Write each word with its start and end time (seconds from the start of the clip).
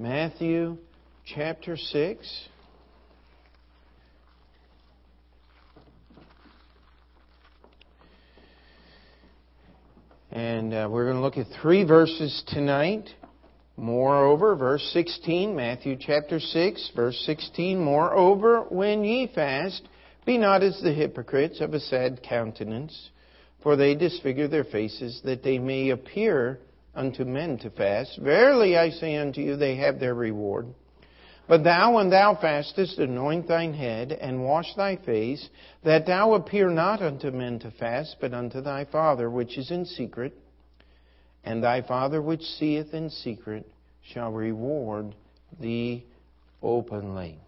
Matthew 0.00 0.76
chapter 1.26 1.76
6. 1.76 2.48
And 10.30 10.72
uh, 10.72 10.88
we're 10.88 11.06
going 11.06 11.16
to 11.16 11.20
look 11.20 11.36
at 11.36 11.48
three 11.60 11.82
verses 11.82 12.44
tonight. 12.46 13.08
Moreover, 13.76 14.54
verse 14.54 14.88
16, 14.92 15.56
Matthew 15.56 15.96
chapter 15.98 16.38
6, 16.38 16.92
verse 16.94 17.20
16, 17.26 17.80
Moreover, 17.80 18.66
when 18.68 19.02
ye 19.02 19.26
fast, 19.34 19.82
be 20.24 20.38
not 20.38 20.62
as 20.62 20.80
the 20.80 20.92
hypocrites 20.92 21.60
of 21.60 21.74
a 21.74 21.80
sad 21.80 22.22
countenance, 22.22 23.10
for 23.64 23.74
they 23.74 23.96
disfigure 23.96 24.46
their 24.46 24.62
faces, 24.62 25.20
that 25.24 25.42
they 25.42 25.58
may 25.58 25.90
appear 25.90 26.60
unto 26.98 27.24
men 27.24 27.58
to 27.58 27.70
fast. 27.70 28.18
Verily 28.18 28.76
I 28.76 28.90
say 28.90 29.16
unto 29.16 29.40
you, 29.40 29.56
they 29.56 29.76
have 29.76 30.00
their 30.00 30.14
reward. 30.14 30.66
But 31.46 31.64
thou, 31.64 31.94
when 31.94 32.10
thou 32.10 32.34
fastest, 32.38 32.98
anoint 32.98 33.48
thine 33.48 33.72
head, 33.72 34.12
and 34.12 34.44
wash 34.44 34.74
thy 34.76 34.96
face, 34.96 35.48
that 35.84 36.04
thou 36.04 36.34
appear 36.34 36.68
not 36.68 37.00
unto 37.00 37.30
men 37.30 37.58
to 37.60 37.70
fast, 37.70 38.16
but 38.20 38.34
unto 38.34 38.60
thy 38.60 38.84
Father 38.84 39.30
which 39.30 39.56
is 39.56 39.70
in 39.70 39.86
secret 39.86 40.34
and 41.48 41.64
thy 41.64 41.80
Father 41.80 42.20
which 42.20 42.42
seeth 42.42 42.92
in 42.92 43.08
secret 43.08 43.66
shall 44.12 44.30
reward 44.30 45.14
thee 45.58 46.04
openly. 46.62 47.38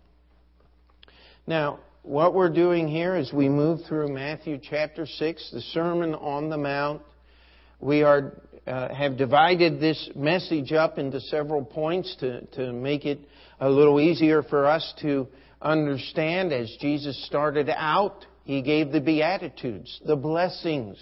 Now, 1.46 1.80
what 2.02 2.32
we're 2.32 2.48
doing 2.48 2.88
here 2.88 3.16
is 3.16 3.30
we 3.30 3.50
move 3.50 3.80
through 3.86 4.08
Matthew 4.08 4.58
chapter 4.62 5.04
6, 5.04 5.50
the 5.52 5.60
Sermon 5.60 6.14
on 6.14 6.48
the 6.48 6.56
Mount. 6.56 7.02
We 7.78 8.02
are, 8.02 8.40
uh, 8.70 8.94
have 8.94 9.16
divided 9.16 9.80
this 9.80 10.10
message 10.14 10.72
up 10.72 10.96
into 10.96 11.20
several 11.20 11.64
points 11.64 12.14
to, 12.20 12.46
to 12.46 12.72
make 12.72 13.04
it 13.04 13.18
a 13.58 13.68
little 13.68 14.00
easier 14.00 14.44
for 14.44 14.66
us 14.66 14.94
to 15.02 15.26
understand. 15.60 16.52
As 16.52 16.72
Jesus 16.80 17.26
started 17.26 17.68
out, 17.68 18.24
He 18.44 18.62
gave 18.62 18.92
the 18.92 19.00
Beatitudes, 19.00 20.00
the 20.06 20.14
blessings, 20.14 20.96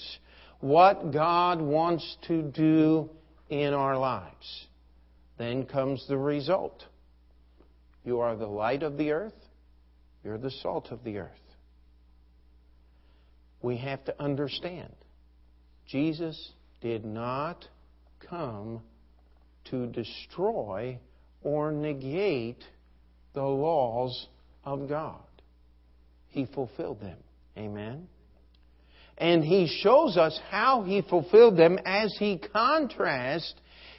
what 0.60 1.12
God 1.12 1.60
wants 1.60 2.16
to 2.28 2.42
do 2.42 3.10
in 3.50 3.74
our 3.74 3.98
lives. 3.98 4.66
Then 5.36 5.66
comes 5.66 6.04
the 6.08 6.16
result. 6.16 6.84
You 8.02 8.20
are 8.20 8.34
the 8.34 8.46
light 8.46 8.82
of 8.82 8.96
the 8.96 9.10
earth. 9.10 9.34
You're 10.24 10.38
the 10.38 10.50
salt 10.50 10.88
of 10.90 11.04
the 11.04 11.18
earth. 11.18 11.30
We 13.60 13.76
have 13.76 14.02
to 14.06 14.22
understand 14.22 14.94
Jesus 15.86 16.52
did 16.80 17.04
not 17.04 17.66
come 18.28 18.80
to 19.70 19.86
destroy 19.86 20.98
or 21.42 21.72
negate 21.72 22.64
the 23.34 23.42
laws 23.42 24.28
of 24.64 24.88
God. 24.88 25.20
He 26.28 26.46
fulfilled 26.46 27.00
them. 27.00 27.18
Amen. 27.56 28.08
And 29.16 29.42
he 29.42 29.66
shows 29.82 30.16
us 30.16 30.38
how 30.50 30.82
he 30.82 31.02
fulfilled 31.02 31.56
them 31.56 31.78
as 31.84 32.14
he 32.18 32.38
contrasts 32.52 33.54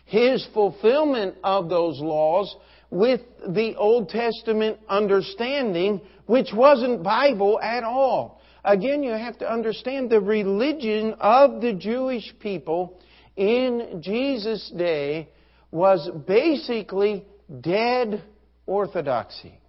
his 0.06 0.48
fulfillment 0.54 1.36
of 1.44 1.70
those 1.70 2.00
laws 2.00 2.56
with 2.90 3.22
the 3.48 3.76
Old 3.76 4.10
Testament 4.10 4.80
understanding, 4.88 6.02
which 6.26 6.50
wasn't 6.54 7.04
Bible 7.04 7.60
at 7.62 7.84
all. 7.84 8.39
Again, 8.64 9.04
you 9.04 9.12
have 9.12 9.38
to 9.40 9.52
understand 9.52 10.10
the 10.10 10.20
religion 10.20 11.16
of 11.20 11.62
the 11.62 11.74
Jewish 11.74 12.34
people 12.40 13.00
in 13.36 14.02
Jesus' 14.02 14.72
day 14.76 15.30
was 15.72 16.10
basically 16.28 17.26
dead 17.62 18.22
orthodoxy. 18.66 19.60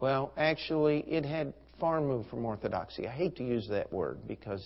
Well, 0.00 0.32
actually, 0.36 1.00
it 1.00 1.24
had 1.24 1.54
far 1.80 2.00
moved 2.00 2.30
from 2.30 2.44
orthodoxy. 2.44 3.08
I 3.08 3.10
hate 3.10 3.36
to 3.36 3.44
use 3.44 3.68
that 3.68 3.92
word 3.92 4.18
because 4.26 4.64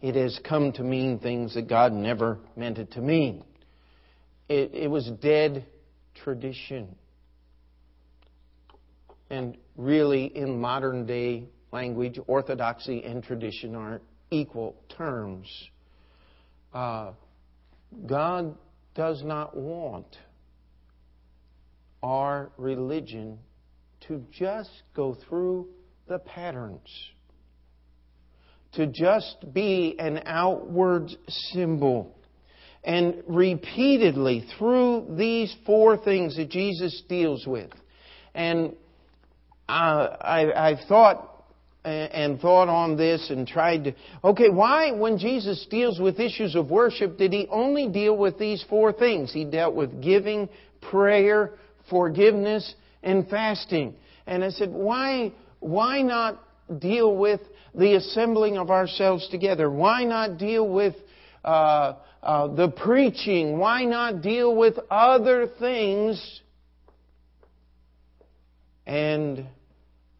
it 0.00 0.14
has 0.14 0.38
come 0.44 0.72
to 0.72 0.82
mean 0.82 1.18
things 1.18 1.54
that 1.54 1.68
God 1.68 1.92
never 1.92 2.38
meant 2.56 2.78
it 2.78 2.92
to 2.92 3.00
mean. 3.00 3.44
It, 4.48 4.72
it 4.72 4.90
was 4.90 5.10
dead 5.20 5.66
tradition. 6.14 6.94
And 9.28 9.56
really, 9.76 10.24
in 10.26 10.60
modern 10.60 11.06
day 11.06 11.48
language, 11.72 12.18
orthodoxy 12.26 13.04
and 13.04 13.22
tradition 13.22 13.74
are 13.74 14.00
equal 14.30 14.76
terms. 14.96 15.46
Uh, 16.72 17.12
God 18.06 18.56
does 18.94 19.22
not 19.22 19.56
want 19.56 20.16
our 22.02 22.50
religion 22.56 23.38
to 24.08 24.22
just 24.30 24.70
go 24.94 25.16
through 25.28 25.68
the 26.08 26.18
patterns, 26.18 26.88
to 28.72 28.86
just 28.86 29.36
be 29.52 29.96
an 29.98 30.22
outward 30.24 31.10
symbol. 31.28 32.12
And 32.84 33.24
repeatedly 33.26 34.46
through 34.56 35.16
these 35.18 35.52
four 35.66 35.96
things 35.96 36.36
that 36.36 36.50
Jesus 36.50 37.02
deals 37.08 37.44
with. 37.44 37.70
And 38.32 38.76
uh, 39.68 40.16
I, 40.20 40.70
I've 40.70 40.86
thought 40.88 41.32
and 41.86 42.40
thought 42.40 42.68
on 42.68 42.96
this 42.96 43.30
and 43.30 43.46
tried 43.46 43.84
to. 43.84 43.94
Okay, 44.24 44.48
why, 44.48 44.90
when 44.90 45.18
Jesus 45.18 45.66
deals 45.70 46.00
with 46.00 46.18
issues 46.18 46.56
of 46.56 46.68
worship, 46.68 47.16
did 47.16 47.32
he 47.32 47.46
only 47.48 47.88
deal 47.88 48.16
with 48.16 48.38
these 48.38 48.64
four 48.68 48.92
things? 48.92 49.32
He 49.32 49.44
dealt 49.44 49.74
with 49.74 50.02
giving, 50.02 50.48
prayer, 50.80 51.52
forgiveness, 51.88 52.74
and 53.04 53.28
fasting. 53.28 53.94
And 54.26 54.42
I 54.42 54.50
said, 54.50 54.72
why, 54.72 55.32
why 55.60 56.02
not 56.02 56.42
deal 56.80 57.16
with 57.16 57.40
the 57.72 57.94
assembling 57.94 58.58
of 58.58 58.70
ourselves 58.70 59.28
together? 59.28 59.70
Why 59.70 60.02
not 60.02 60.38
deal 60.38 60.68
with 60.68 60.94
uh, 61.44 61.94
uh, 62.20 62.48
the 62.48 62.68
preaching? 62.68 63.58
Why 63.58 63.84
not 63.84 64.22
deal 64.22 64.56
with 64.56 64.74
other 64.90 65.46
things? 65.60 66.40
And 68.86 69.46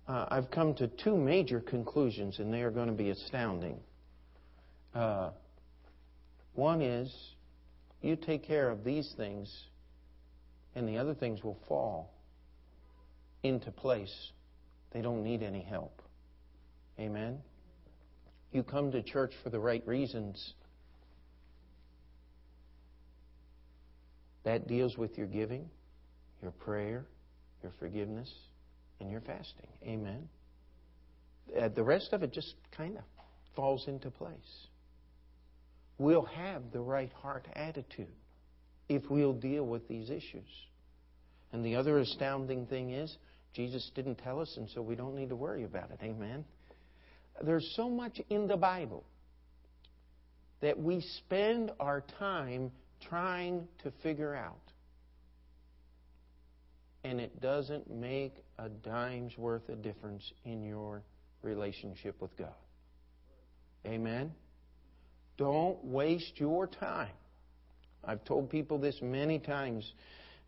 uh, 0.08 0.26
I've 0.28 0.50
come 0.50 0.74
to 0.74 0.88
two 0.88 1.16
major 1.16 1.60
conclusions, 1.60 2.38
and 2.38 2.52
they 2.52 2.62
are 2.62 2.70
going 2.70 2.88
to 2.88 2.94
be 2.94 3.10
astounding. 3.10 3.80
Uh, 4.94 5.30
one 6.54 6.80
is 6.80 7.14
you 8.02 8.16
take 8.16 8.44
care 8.44 8.70
of 8.70 8.84
these 8.84 9.12
things, 9.16 9.52
and 10.74 10.88
the 10.88 10.98
other 10.98 11.14
things 11.14 11.42
will 11.42 11.58
fall 11.68 12.12
into 13.42 13.70
place. 13.70 14.30
They 14.92 15.02
don't 15.02 15.22
need 15.22 15.42
any 15.42 15.62
help. 15.62 16.02
Amen? 16.98 17.38
You 18.52 18.62
come 18.62 18.92
to 18.92 19.02
church 19.02 19.32
for 19.42 19.50
the 19.50 19.58
right 19.58 19.86
reasons. 19.86 20.54
That 24.44 24.68
deals 24.68 24.96
with 24.96 25.18
your 25.18 25.26
giving, 25.26 25.68
your 26.40 26.52
prayer, 26.52 27.04
your 27.62 27.72
forgiveness, 27.80 28.32
and 29.00 29.10
your 29.10 29.20
fasting. 29.20 29.68
Amen? 29.84 30.28
Uh, 31.58 31.68
the 31.68 31.82
rest 31.82 32.12
of 32.12 32.22
it 32.22 32.32
just 32.32 32.54
kind 32.76 32.96
of 32.96 33.04
falls 33.54 33.84
into 33.86 34.10
place. 34.10 34.66
We'll 35.98 36.26
have 36.26 36.72
the 36.72 36.80
right 36.80 37.12
heart 37.22 37.46
attitude 37.54 38.12
if 38.88 39.02
we'll 39.10 39.32
deal 39.32 39.64
with 39.64 39.88
these 39.88 40.10
issues. 40.10 40.48
And 41.52 41.64
the 41.64 41.76
other 41.76 41.98
astounding 41.98 42.66
thing 42.66 42.90
is, 42.90 43.16
Jesus 43.54 43.90
didn't 43.94 44.16
tell 44.16 44.40
us, 44.40 44.54
and 44.58 44.68
so 44.74 44.82
we 44.82 44.94
don't 44.94 45.14
need 45.14 45.30
to 45.30 45.36
worry 45.36 45.64
about 45.64 45.90
it. 45.90 45.98
Amen. 46.02 46.44
There's 47.42 47.72
so 47.76 47.88
much 47.88 48.20
in 48.28 48.46
the 48.46 48.56
Bible 48.56 49.04
that 50.60 50.78
we 50.78 51.00
spend 51.18 51.70
our 51.80 52.02
time 52.18 52.70
trying 53.08 53.66
to 53.82 53.92
figure 54.02 54.34
out. 54.34 54.60
And 57.06 57.20
it 57.20 57.40
doesn't 57.40 57.88
make 57.88 58.34
a 58.58 58.68
dime's 58.68 59.38
worth 59.38 59.68
of 59.68 59.80
difference 59.80 60.28
in 60.44 60.64
your 60.64 61.02
relationship 61.40 62.20
with 62.20 62.36
God. 62.36 62.48
Amen? 63.86 64.32
Don't 65.38 65.84
waste 65.84 66.32
your 66.34 66.66
time. 66.66 67.12
I've 68.04 68.24
told 68.24 68.50
people 68.50 68.78
this 68.78 68.98
many 69.00 69.38
times. 69.38 69.88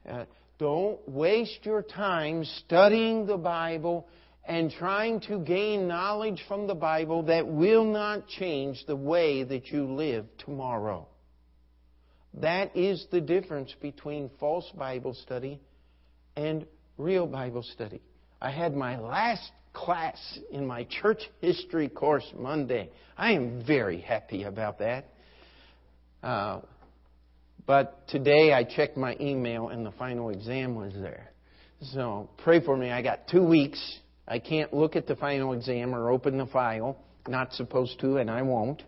Uh, 0.09 0.25
don't 0.59 0.99
waste 1.09 1.61
your 1.63 1.81
time 1.81 2.45
studying 2.45 3.27
the 3.27 3.37
Bible 3.37 4.09
and 4.45 4.73
trying 4.73 5.21
to 5.21 5.39
gain 5.39 5.87
knowledge 5.87 6.43
from 6.49 6.67
the 6.67 6.75
Bible 6.75 7.23
that 7.25 7.47
will 7.47 7.85
not 7.85 8.27
change 8.27 8.85
the 8.89 8.97
way 8.97 9.45
that 9.45 9.69
you 9.69 9.85
live 9.95 10.27
tomorrow. 10.39 11.07
That 12.35 12.77
is 12.77 13.07
the 13.13 13.21
difference 13.21 13.73
between 13.81 14.29
false 14.41 14.69
Bible 14.77 15.15
study 15.15 15.61
and 16.39 16.65
real 16.99 17.27
Bible 17.27 17.65
study. 17.75 18.01
I 18.41 18.53
had 18.53 18.73
my 18.75 18.97
last 18.99 19.51
class 19.73 20.39
in 20.53 20.65
my 20.65 20.85
church 20.85 21.21
history 21.41 21.89
course 21.89 22.33
Monday. 22.39 22.91
I 23.17 23.33
am 23.33 23.65
very 23.67 24.01
happy 24.01 24.45
about 24.45 24.79
that. 24.79 25.07
Uh, 26.23 26.61
But 27.67 28.07
today 28.09 28.53
I 28.53 28.63
checked 28.65 28.97
my 28.97 29.17
email 29.21 29.69
and 29.69 29.85
the 29.85 29.91
final 29.93 30.31
exam 30.31 30.77
was 30.77 30.95
there. 30.95 31.29
So 31.93 32.31
pray 32.45 32.61
for 32.65 32.77
me. 32.77 32.91
I 32.91 33.03
got 33.03 33.27
two 33.29 33.45
weeks. 33.45 33.99
I 34.27 34.39
can't 34.39 34.73
look 34.73 34.95
at 34.95 35.07
the 35.07 35.17
final 35.17 35.53
exam 35.55 35.93
or 35.95 36.11
open 36.11 36.39
the 36.39 36.47
file. 36.47 36.97
Not 37.27 37.53
supposed 37.53 37.99
to, 38.01 38.19
and 38.19 38.31
I 38.31 38.43
won't. 38.43 38.83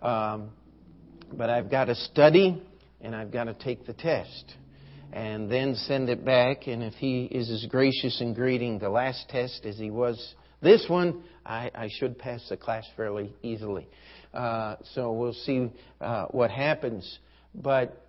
Um, 0.00 0.50
but 1.32 1.50
I've 1.50 1.70
got 1.70 1.84
to 1.84 1.94
study 1.94 2.62
and 3.00 3.14
I've 3.14 3.30
got 3.30 3.44
to 3.44 3.54
take 3.54 3.86
the 3.86 3.92
test 3.92 4.54
and 5.14 5.48
then 5.48 5.76
send 5.76 6.10
it 6.10 6.24
back. 6.24 6.66
And 6.66 6.82
if 6.82 6.94
he 6.94 7.24
is 7.26 7.48
as 7.48 7.64
gracious 7.70 8.20
in 8.20 8.34
grading 8.34 8.80
the 8.80 8.90
last 8.90 9.28
test 9.28 9.64
as 9.64 9.78
he 9.78 9.90
was 9.90 10.34
this 10.60 10.86
one, 10.88 11.22
I, 11.46 11.70
I 11.72 11.88
should 11.98 12.18
pass 12.18 12.44
the 12.48 12.56
class 12.56 12.84
fairly 12.96 13.32
easily. 13.42 13.86
Uh, 14.32 14.76
so 14.92 15.12
we'll 15.12 15.32
see 15.32 15.70
uh, 16.00 16.26
what 16.26 16.50
happens. 16.50 17.20
But 17.54 18.04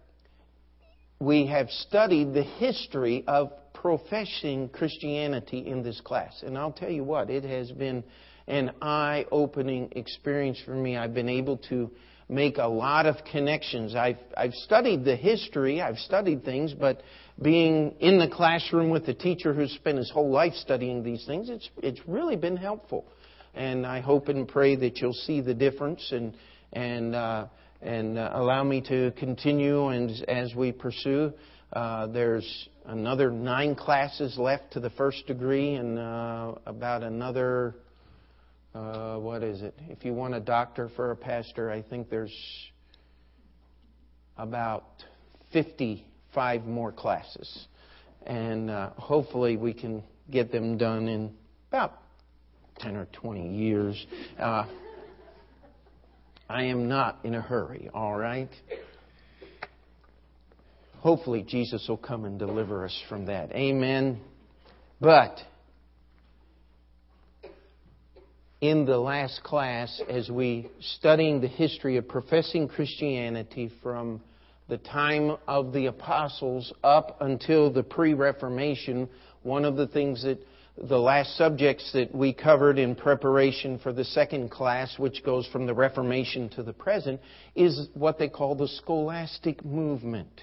we 1.19 1.46
have 1.46 1.69
studied 1.69 2.34
the 2.34 2.44
history 2.44 3.24
of 3.28 3.51
professing 3.74 4.69
Christianity 4.69 5.60
in 5.68 5.84
this 5.84 6.01
class. 6.01 6.42
And 6.44 6.58
I'll 6.58 6.72
tell 6.72 6.90
you 6.90 7.04
what, 7.04 7.30
it 7.30 7.44
has 7.44 7.72
been 7.72 8.04
an 8.48 8.72
eye 8.81 9.25
opening 9.31 9.90
experience 9.96 10.60
for 10.66 10.74
me. 10.74 10.98
I've 10.98 11.13
been 11.13 11.30
able 11.30 11.58
to 11.69 11.92
make 12.27 12.57
a 12.57 12.68
lot 12.68 13.06
of 13.06 13.18
connections. 13.31 13.95
I've, 13.95 14.18
I've 14.36 14.54
studied 14.54 15.06
the 15.06 15.16
history, 15.16 15.81
I've 15.81 16.00
studied 16.00 16.44
things, 16.44 16.74
but 16.74 17.01
being 17.42 17.95
in 18.00 18.18
the 18.18 18.27
classroom 18.27 18.89
with 18.89 19.07
a 19.07 19.13
teacher 19.13 19.54
who's 19.54 19.72
spent 19.74 19.98
his 19.98 20.10
whole 20.10 20.31
life 20.31 20.54
studying 20.54 21.04
these 21.04 21.25
things, 21.25 21.50
it's, 21.50 21.69
it's 21.83 22.00
really 22.07 22.36
been 22.36 22.57
helpful. 22.57 23.06
And 23.54 23.86
I 23.86 24.01
hope 24.01 24.27
and 24.27 24.48
pray 24.48 24.75
that 24.75 24.98
you'll 24.98 25.13
see 25.13 25.42
the 25.42 25.54
difference 25.54 26.12
and, 26.12 26.36
and, 26.74 27.16
uh, 27.16 27.48
and 27.81 28.18
uh, 28.18 28.31
allow 28.33 28.63
me 28.63 28.81
to 28.89 29.12
continue 29.18 29.88
and 29.88 30.12
as 30.27 30.54
we 30.56 30.72
pursue. 30.72 31.31
Uh, 31.72 32.07
there's 32.07 32.69
another 32.86 33.31
nine 33.31 33.75
classes 33.75 34.38
left 34.38 34.74
to 34.74 34.80
the 34.80 34.89
first 34.92 35.25
degree 35.27 35.75
and 35.75 36.00
uh, 36.00 36.54
about 36.66 37.04
another 37.04 37.75
uh, 38.75 39.18
what 39.18 39.42
is 39.42 39.62
it? 39.62 39.74
If 39.88 40.04
you 40.04 40.13
want 40.13 40.33
a 40.33 40.39
doctor 40.42 40.89
for 40.98 41.12
a 41.12 41.16
pastor, 41.16 41.72
I 41.72 41.81
think 41.81 42.10
there's 42.10 42.36
about 44.38 44.83
55 45.54 46.66
more 46.66 46.92
classes. 46.92 47.68
And 48.25 48.69
uh, 48.69 48.89
hopefully 48.98 49.56
we 49.56 49.74
can 49.74 50.04
get 50.30 50.51
them 50.51 50.77
done 50.77 51.07
in 51.07 51.33
about 51.69 52.01
10 52.80 52.98
or 52.98 53.06
20 53.13 53.56
years. 53.56 54.06
Uh, 54.38 54.66
I 56.50 56.63
am 56.63 56.89
not 56.89 57.19
in 57.24 57.33
a 57.33 57.42
hurry, 57.42 57.89
all 57.94 58.18
right? 58.18 58.50
Hopefully 60.98 61.45
Jesus 61.48 61.86
will 61.88 61.98
come 61.98 62.25
and 62.25 62.38
deliver 62.38 62.83
us 62.83 63.04
from 63.07 63.27
that. 63.27 63.51
Amen. 63.54 64.19
But 65.00 65.38
in 68.69 68.85
the 68.85 68.97
last 68.97 69.44
class 69.44 70.01
as 70.09 70.29
we 70.29 70.67
studying 70.79 71.39
the 71.39 71.47
history 71.47 71.97
of 71.97 72.07
professing 72.07 72.67
Christianity 72.67 73.71
from 73.83 74.21
the 74.67 74.77
time 74.79 75.38
of 75.47 75.71
the 75.71 75.85
apostles 75.85 76.73
up 76.83 77.17
until 77.21 77.71
the 77.71 77.83
pre-Reformation. 77.83 79.07
One 79.44 79.65
of 79.65 79.75
the 79.75 79.85
things 79.85 80.23
that 80.23 80.39
the 80.81 80.97
last 80.97 81.38
subjects 81.38 81.91
that 81.94 82.13
we 82.13 82.33
covered 82.33 82.79
in 82.79 82.95
preparation 82.95 83.77
for 83.77 83.94
the 83.94 84.03
second 84.03 84.50
class, 84.50 84.97
which 84.97 85.23
goes 85.23 85.47
from 85.47 85.67
the 85.67 85.73
Reformation 85.73 86.50
to 86.50 86.63
the 86.63 86.73
present, 86.73 87.21
is 87.53 87.89
what 87.94 88.17
they 88.17 88.27
call 88.27 88.56
the 88.56 88.67
scholastic 88.67 89.63
movement. 89.63 90.41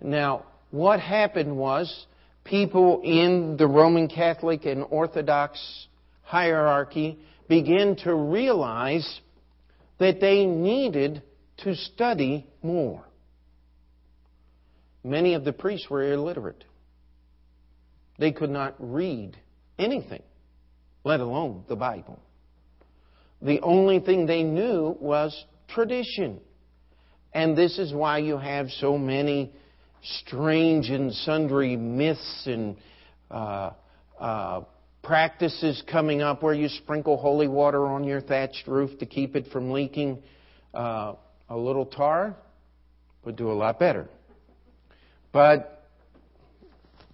Now, 0.00 0.46
what 0.72 0.98
happened 0.98 1.56
was 1.56 2.06
people 2.42 3.00
in 3.04 3.56
the 3.56 3.68
Roman 3.68 4.08
Catholic 4.08 4.66
and 4.66 4.84
Orthodox 4.90 5.86
hierarchy 6.22 7.18
began 7.48 7.96
to 7.96 8.14
realize 8.14 9.20
that 9.98 10.20
they 10.20 10.46
needed 10.46 11.22
to 11.58 11.74
study 11.74 12.46
more. 12.62 13.04
Many 15.04 15.34
of 15.34 15.44
the 15.44 15.52
priests 15.52 15.90
were 15.90 16.12
illiterate. 16.12 16.64
They 18.18 18.32
could 18.32 18.50
not 18.50 18.74
read 18.78 19.36
anything, 19.78 20.22
let 21.04 21.20
alone 21.20 21.64
the 21.68 21.76
Bible. 21.76 22.20
The 23.40 23.60
only 23.60 23.98
thing 23.98 24.26
they 24.26 24.44
knew 24.44 24.96
was 25.00 25.44
tradition. 25.68 26.40
And 27.32 27.56
this 27.56 27.78
is 27.78 27.92
why 27.92 28.18
you 28.18 28.38
have 28.38 28.70
so 28.70 28.96
many 28.96 29.52
strange 30.02 30.90
and 30.90 31.12
sundry 31.12 31.76
myths 31.76 32.44
and 32.46 32.76
uh, 33.30 33.70
uh, 34.20 34.62
practices 35.02 35.82
coming 35.90 36.22
up 36.22 36.42
where 36.42 36.54
you 36.54 36.68
sprinkle 36.68 37.16
holy 37.16 37.48
water 37.48 37.86
on 37.86 38.04
your 38.04 38.20
thatched 38.20 38.66
roof 38.66 38.98
to 39.00 39.06
keep 39.06 39.34
it 39.34 39.46
from 39.52 39.70
leaking. 39.70 40.22
Uh, 40.72 41.14
a 41.48 41.56
little 41.56 41.84
tar 41.84 42.36
would 43.24 43.36
do 43.36 43.50
a 43.50 43.52
lot 43.52 43.78
better. 43.78 44.08
But 45.32 45.88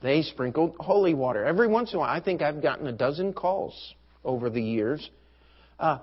they 0.02 0.22
sprinkled 0.22 0.76
holy 0.78 1.14
water. 1.14 1.44
Every 1.44 1.66
once 1.66 1.92
in 1.92 1.96
a 1.96 2.00
while, 2.00 2.10
I 2.10 2.20
think 2.20 2.42
I've 2.42 2.62
gotten 2.62 2.86
a 2.86 2.92
dozen 2.92 3.32
calls 3.32 3.94
over 4.24 4.50
the 4.50 4.62
years. 4.62 5.08
Uh, 5.78 5.98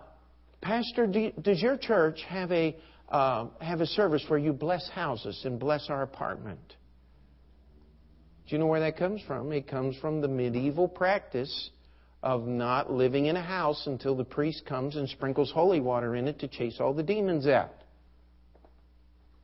Pastor, 0.61 1.05
do, 1.05 1.31
does 1.41 1.61
your 1.61 1.77
church 1.77 2.21
have 2.27 2.51
a 2.51 2.75
uh, 3.09 3.47
have 3.61 3.81
a 3.81 3.85
service 3.85 4.25
where 4.27 4.39
you 4.39 4.51
bless 4.51 4.89
houses 4.89 5.39
and 5.45 5.59
bless 5.59 5.89
our 5.89 6.01
apartment? 6.01 6.59
Do 8.47 8.55
you 8.55 8.57
know 8.57 8.65
where 8.65 8.79
that 8.79 8.97
comes 8.97 9.21
from? 9.27 9.51
It 9.51 9.67
comes 9.67 9.95
from 9.97 10.21
the 10.21 10.27
medieval 10.27 10.87
practice 10.87 11.69
of 12.25 12.47
not 12.47 12.91
living 12.91 13.27
in 13.27 13.35
a 13.37 13.41
house 13.41 13.85
until 13.85 14.15
the 14.15 14.23
priest 14.23 14.65
comes 14.65 14.95
and 14.95 15.07
sprinkles 15.07 15.51
holy 15.51 15.79
water 15.79 16.15
in 16.15 16.27
it 16.27 16.39
to 16.39 16.47
chase 16.47 16.77
all 16.79 16.91
the 16.91 17.03
demons 17.03 17.45
out. 17.45 17.71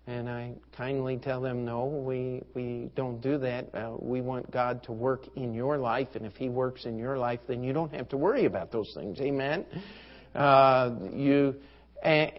And 0.07 0.27
I 0.27 0.53
kindly 0.75 1.17
tell 1.17 1.41
them, 1.41 1.63
no, 1.63 1.85
we, 1.85 2.41
we 2.55 2.89
don't 2.95 3.21
do 3.21 3.37
that. 3.37 3.73
Uh, 3.75 3.97
we 3.99 4.19
want 4.19 4.49
God 4.49 4.81
to 4.85 4.93
work 4.93 5.27
in 5.35 5.53
your 5.53 5.77
life, 5.77 6.07
and 6.15 6.25
if 6.25 6.33
He 6.33 6.49
works 6.49 6.85
in 6.85 6.97
your 6.97 7.19
life, 7.19 7.39
then 7.47 7.63
you 7.63 7.71
don't 7.71 7.93
have 7.93 8.09
to 8.09 8.17
worry 8.17 8.45
about 8.45 8.71
those 8.71 8.91
things. 8.95 9.21
Amen? 9.21 9.63
Uh, 10.33 10.95
you, 11.13 11.53
and, 12.01 12.31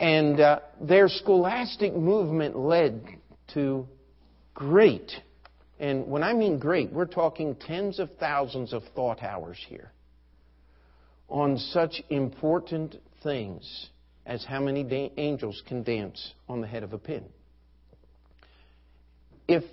and 0.00 0.40
uh, 0.40 0.58
their 0.80 1.06
scholastic 1.06 1.94
movement 1.94 2.58
led 2.58 3.06
to 3.54 3.86
great 4.54 5.12
and 5.80 6.06
when 6.06 6.22
I 6.22 6.32
mean 6.32 6.58
great, 6.58 6.92
we're 6.92 7.06
talking 7.06 7.56
tens 7.56 7.98
of 7.98 8.10
thousands 8.20 8.72
of 8.72 8.82
thought 8.94 9.22
hours 9.22 9.58
here 9.68 9.92
on 11.28 11.58
such 11.58 12.02
important 12.10 12.96
things 13.22 13.88
as 14.26 14.44
how 14.44 14.60
many 14.60 14.84
da- 14.84 15.12
angels 15.16 15.62
can 15.66 15.82
dance 15.82 16.34
on 16.48 16.60
the 16.60 16.66
head 16.66 16.82
of 16.82 16.92
a 16.92 16.98
pin. 16.98 17.24
If, 19.48 19.64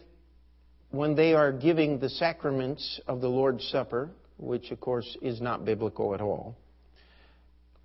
when 0.89 1.15
they 1.15 1.33
are 1.33 1.51
giving 1.51 1.99
the 1.99 2.09
sacraments 2.09 2.99
of 3.07 3.21
the 3.21 3.29
Lord's 3.29 3.65
Supper, 3.67 4.09
which 4.37 4.71
of 4.71 4.79
course 4.79 5.17
is 5.21 5.39
not 5.39 5.65
biblical 5.65 6.13
at 6.13 6.21
all, 6.21 6.55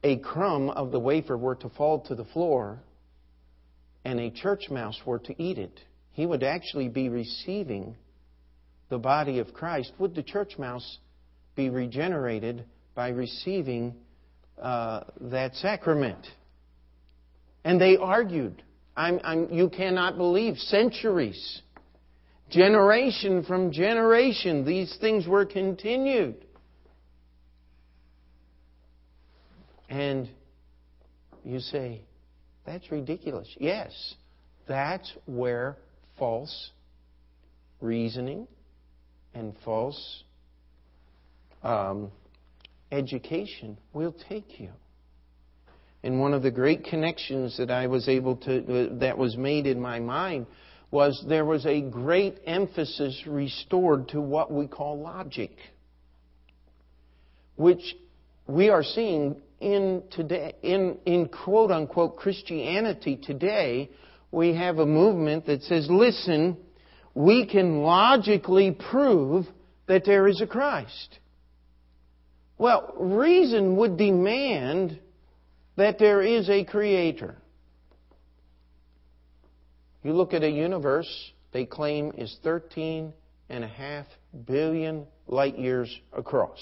a 0.02 0.16
crumb 0.18 0.70
of 0.70 0.90
the 0.90 1.00
wafer 1.00 1.36
were 1.36 1.54
to 1.56 1.68
fall 1.70 2.00
to 2.00 2.14
the 2.14 2.24
floor 2.24 2.80
and 4.04 4.20
a 4.20 4.30
church 4.30 4.70
mouse 4.70 5.00
were 5.04 5.18
to 5.18 5.42
eat 5.42 5.58
it, 5.58 5.80
he 6.12 6.24
would 6.24 6.42
actually 6.42 6.88
be 6.88 7.08
receiving 7.08 7.94
the 8.88 8.98
body 8.98 9.38
of 9.38 9.52
Christ, 9.52 9.92
would 9.98 10.14
the 10.14 10.22
church 10.22 10.58
mouse 10.58 10.98
be 11.54 11.70
regenerated 11.70 12.64
by 12.94 13.08
receiving 13.08 13.94
uh, 14.60 15.04
that 15.20 15.54
sacrament? 15.56 16.26
And 17.64 17.80
they 17.80 17.96
argued. 17.96 18.62
I'm, 18.96 19.20
I'm, 19.24 19.52
you 19.52 19.68
cannot 19.68 20.16
believe 20.16 20.56
centuries, 20.56 21.62
generation 22.50 23.44
from 23.44 23.72
generation, 23.72 24.64
these 24.64 24.96
things 25.00 25.26
were 25.26 25.44
continued. 25.44 26.44
And 29.88 30.28
you 31.44 31.60
say, 31.60 32.02
that's 32.64 32.90
ridiculous. 32.90 33.48
Yes, 33.58 34.14
that's 34.66 35.12
where 35.26 35.76
false 36.18 36.70
reasoning, 37.80 38.48
and 39.36 39.54
false 39.64 40.24
um, 41.62 42.10
education 42.90 43.76
will 43.92 44.14
take 44.28 44.58
you. 44.58 44.70
And 46.02 46.20
one 46.20 46.34
of 46.34 46.42
the 46.42 46.50
great 46.50 46.84
connections 46.84 47.56
that 47.58 47.70
I 47.70 47.86
was 47.86 48.08
able 48.08 48.36
to, 48.36 48.58
uh, 48.58 48.98
that 49.00 49.18
was 49.18 49.36
made 49.36 49.66
in 49.66 49.80
my 49.80 49.98
mind 49.98 50.46
was 50.90 51.22
there 51.28 51.44
was 51.44 51.66
a 51.66 51.80
great 51.80 52.38
emphasis 52.46 53.24
restored 53.26 54.08
to 54.08 54.20
what 54.20 54.52
we 54.52 54.68
call 54.68 55.00
logic, 55.00 55.50
which 57.56 57.96
we 58.46 58.68
are 58.70 58.84
seeing 58.84 59.36
in 59.60 60.02
today, 60.12 60.54
in, 60.62 60.98
in 61.06 61.28
quote 61.28 61.70
unquote 61.70 62.16
Christianity 62.16 63.16
today, 63.16 63.90
we 64.30 64.54
have 64.54 64.78
a 64.78 64.86
movement 64.86 65.46
that 65.46 65.62
says, 65.62 65.88
listen, 65.90 66.56
we 67.16 67.46
can 67.46 67.80
logically 67.80 68.72
prove 68.72 69.46
that 69.86 70.04
there 70.04 70.28
is 70.28 70.42
a 70.42 70.46
Christ. 70.46 71.18
Well, 72.58 72.92
reason 72.98 73.76
would 73.76 73.96
demand 73.96 74.98
that 75.76 75.98
there 75.98 76.20
is 76.20 76.50
a 76.50 76.62
creator. 76.64 77.36
You 80.04 80.12
look 80.12 80.34
at 80.34 80.42
a 80.42 80.50
universe 80.50 81.08
they 81.52 81.64
claim 81.64 82.12
is 82.18 82.36
13 82.44 83.14
and 83.48 83.64
a 83.64 83.68
half 83.68 84.04
billion 84.44 85.06
light 85.26 85.58
years 85.58 85.98
across. 86.12 86.58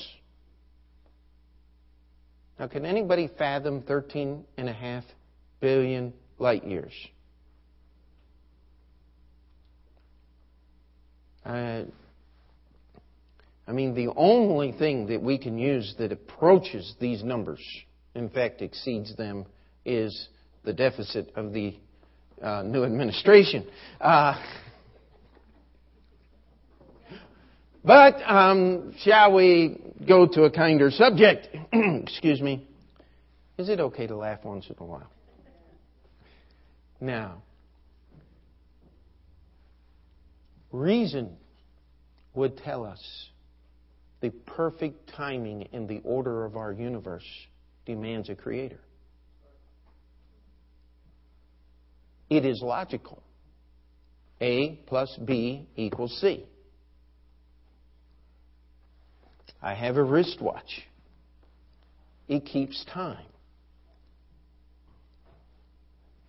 Now, 2.61 2.69
can 2.69 2.87
anybody 2.87 3.29
fathom 3.37 3.83
13 3.83 4.45
and 4.57 4.69
a 4.69 4.73
half 4.73 5.03
billion 5.59 6.13
light 6.39 6.65
years? 6.65 6.93
Uh, 11.45 11.83
I 13.67 13.73
mean, 13.73 13.95
the 13.95 14.13
only 14.17 14.73
thing 14.73 15.07
that 15.07 15.23
we 15.23 15.39
can 15.39 15.59
use 15.59 15.95
that 15.99 16.13
approaches 16.13 16.95
these 17.01 17.23
numbers, 17.23 17.61
in 18.15 18.29
fact, 18.29 18.63
exceeds 18.63 19.17
them, 19.17 19.47
is 19.85 20.29
the 20.65 20.73
deficit 20.73 21.33
of 21.37 21.53
the 21.53 21.77
uh, 22.43 22.63
new 22.63 22.85
administration. 22.85 23.67
Uh, 24.01 24.35
but 27.85 28.17
um, 28.27 28.95
shall 28.99 29.35
we 29.35 29.81
go 30.07 30.27
to 30.27 30.45
a 30.45 30.51
kinder 30.51 30.91
subject? 30.91 31.49
Excuse 31.73 32.41
me. 32.41 32.67
Is 33.57 33.69
it 33.69 33.79
okay 33.79 34.07
to 34.07 34.17
laugh 34.17 34.45
once 34.45 34.67
in 34.69 34.77
a 34.79 34.85
while? 34.85 35.11
Now, 37.01 37.43
reason 40.75 41.31
would 42.35 42.57
tell 42.59 42.85
us 42.85 43.01
the 44.21 44.31
perfect 44.31 45.13
timing 45.17 45.69
in 45.73 45.87
the 45.87 46.01
order 46.03 46.45
of 46.45 46.57
our 46.57 46.73
universe 46.73 47.25
demands 47.87 48.29
a 48.29 48.35
creator. 48.35 48.81
It 52.29 52.45
is 52.45 52.61
logical. 52.61 53.23
A 54.41 54.81
plus 54.87 55.17
B 55.25 55.69
equals 55.77 56.19
C. 56.21 56.45
I 59.63 59.75
have 59.75 59.97
a 59.97 60.03
wristwatch. 60.03 60.83
It 62.27 62.45
keeps 62.47 62.85
time. 62.93 63.25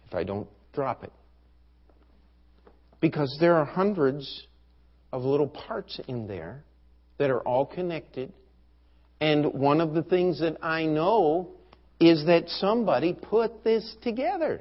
If 0.08 0.14
I 0.14 0.24
don't 0.24 0.48
drop 0.74 1.04
it. 1.04 1.12
Because 3.06 3.38
there 3.40 3.54
are 3.58 3.66
hundreds 3.66 4.48
of 5.14 5.22
little 5.22 5.48
parts 5.48 6.00
in 6.08 6.26
there 6.26 6.64
that 7.20 7.30
are 7.30 7.42
all 7.42 7.64
connected. 7.64 8.34
And 9.22 9.54
one 9.54 9.80
of 9.80 9.94
the 9.94 10.02
things 10.02 10.40
that 10.40 10.58
I 10.60 10.86
know 10.86 11.52
is 12.00 12.26
that 12.26 12.50
somebody 12.50 13.14
put 13.14 13.64
this 13.64 13.96
together. 14.02 14.60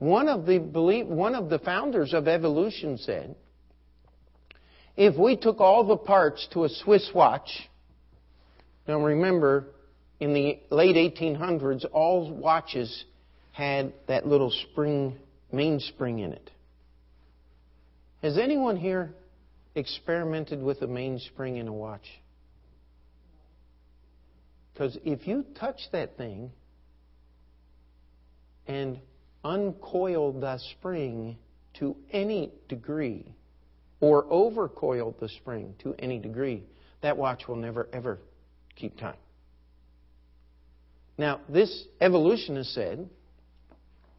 One 0.00 0.26
of 0.26 0.44
the 0.44 0.58
believe, 0.58 1.06
one 1.06 1.36
of 1.36 1.48
the 1.48 1.60
founders 1.60 2.14
of 2.14 2.26
evolution 2.26 2.98
said, 2.98 3.36
if 4.96 5.16
we 5.16 5.36
took 5.36 5.60
all 5.60 5.86
the 5.86 5.96
parts 5.96 6.48
to 6.52 6.64
a 6.64 6.68
Swiss 6.68 7.08
watch, 7.14 7.48
now 8.88 9.00
remember, 9.00 9.66
in 10.18 10.34
the 10.34 10.58
late 10.70 10.96
1800s, 10.96 11.84
all 11.92 12.28
watches 12.28 13.04
had 13.52 13.92
that 14.08 14.26
little 14.26 14.50
spring, 14.50 15.16
mainspring 15.52 16.20
in 16.20 16.32
it. 16.32 16.50
Has 18.22 18.38
anyone 18.38 18.76
here 18.76 19.14
experimented 19.74 20.62
with 20.62 20.82
a 20.82 20.86
mainspring 20.86 21.56
in 21.56 21.68
a 21.68 21.72
watch? 21.72 22.06
Because 24.72 24.96
if 25.04 25.26
you 25.26 25.44
touch 25.58 25.80
that 25.92 26.16
thing 26.16 26.50
and 28.66 28.98
uncoil 29.44 30.32
the 30.32 30.58
spring 30.72 31.36
to 31.78 31.96
any 32.12 32.52
degree, 32.68 33.34
or 34.00 34.24
overcoil 34.24 35.18
the 35.20 35.28
spring 35.28 35.74
to 35.82 35.94
any 35.98 36.18
degree, 36.18 36.64
that 37.02 37.16
watch 37.16 37.46
will 37.46 37.56
never 37.56 37.88
ever 37.92 38.18
keep 38.76 38.98
time. 38.98 39.16
Now, 41.18 41.40
this 41.48 41.84
evolutionist 42.00 42.72
said, 42.74 43.08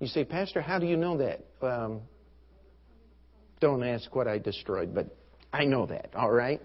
you 0.01 0.07
say, 0.07 0.25
Pastor, 0.25 0.61
how 0.61 0.79
do 0.79 0.87
you 0.87 0.97
know 0.97 1.17
that? 1.17 1.45
Um, 1.61 2.01
don't 3.59 3.83
ask 3.83 4.13
what 4.15 4.27
I 4.27 4.39
destroyed, 4.39 4.95
but 4.95 5.15
I 5.53 5.65
know 5.65 5.85
that, 5.85 6.09
all 6.15 6.31
right? 6.31 6.59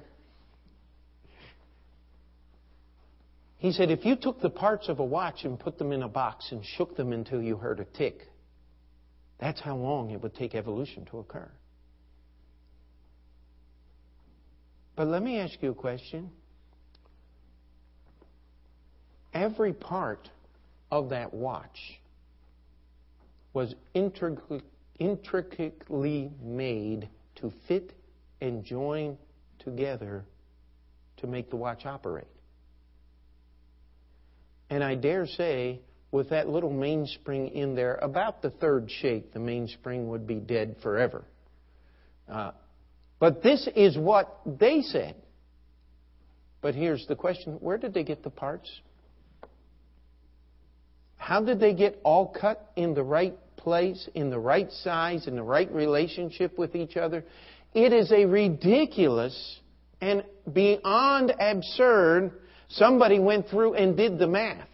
He 3.58 3.72
said, 3.72 3.90
if 3.90 4.06
you 4.06 4.16
took 4.16 4.40
the 4.40 4.48
parts 4.48 4.88
of 4.88 5.00
a 5.00 5.04
watch 5.04 5.44
and 5.44 5.60
put 5.60 5.76
them 5.76 5.92
in 5.92 6.02
a 6.02 6.08
box 6.08 6.48
and 6.50 6.64
shook 6.64 6.96
them 6.96 7.12
until 7.12 7.42
you 7.42 7.56
heard 7.56 7.78
a 7.78 7.84
tick, 7.84 8.22
that's 9.38 9.60
how 9.60 9.76
long 9.76 10.10
it 10.10 10.22
would 10.22 10.34
take 10.34 10.54
evolution 10.54 11.04
to 11.10 11.18
occur. 11.18 11.50
But 14.94 15.08
let 15.08 15.22
me 15.22 15.38
ask 15.40 15.54
you 15.60 15.72
a 15.72 15.74
question. 15.74 16.30
Every 19.34 19.74
part 19.74 20.30
of 20.90 21.10
that 21.10 21.34
watch 21.34 22.00
was 23.56 23.74
intricately 24.98 26.30
made 26.42 27.08
to 27.36 27.50
fit 27.66 27.94
and 28.42 28.62
join 28.62 29.16
together 29.60 30.26
to 31.16 31.26
make 31.26 31.48
the 31.48 31.56
watch 31.56 31.86
operate. 31.86 32.26
And 34.68 34.84
I 34.84 34.94
dare 34.94 35.26
say, 35.26 35.80
with 36.10 36.28
that 36.28 36.50
little 36.50 36.70
mainspring 36.70 37.48
in 37.48 37.74
there, 37.74 37.94
about 37.94 38.42
the 38.42 38.50
third 38.50 38.90
shake, 38.90 39.32
the 39.32 39.40
mainspring 39.40 40.10
would 40.10 40.26
be 40.26 40.34
dead 40.34 40.76
forever. 40.82 41.24
Uh, 42.30 42.50
but 43.18 43.42
this 43.42 43.66
is 43.74 43.96
what 43.96 44.38
they 44.44 44.82
said. 44.82 45.16
But 46.60 46.74
here's 46.74 47.06
the 47.06 47.16
question 47.16 47.54
where 47.60 47.78
did 47.78 47.94
they 47.94 48.04
get 48.04 48.22
the 48.22 48.28
parts? 48.28 48.70
How 51.16 51.40
did 51.40 51.58
they 51.58 51.72
get 51.72 51.98
all 52.04 52.26
cut 52.28 52.70
in 52.76 52.92
the 52.92 53.02
right 53.02 53.34
place, 53.66 54.08
in 54.14 54.30
the 54.30 54.38
right 54.38 54.70
size, 54.70 55.26
in 55.26 55.34
the 55.34 55.42
right 55.42 55.68
relationship 55.72 56.56
with 56.56 56.76
each 56.76 56.96
other? 56.96 57.24
It 57.74 57.92
is 57.92 58.12
a 58.12 58.24
ridiculous 58.24 59.58
and 60.00 60.22
beyond 60.52 61.34
absurd. 61.40 62.30
Somebody 62.68 63.18
went 63.18 63.48
through 63.48 63.74
and 63.74 63.96
did 63.96 64.20
the 64.20 64.28
math 64.28 64.68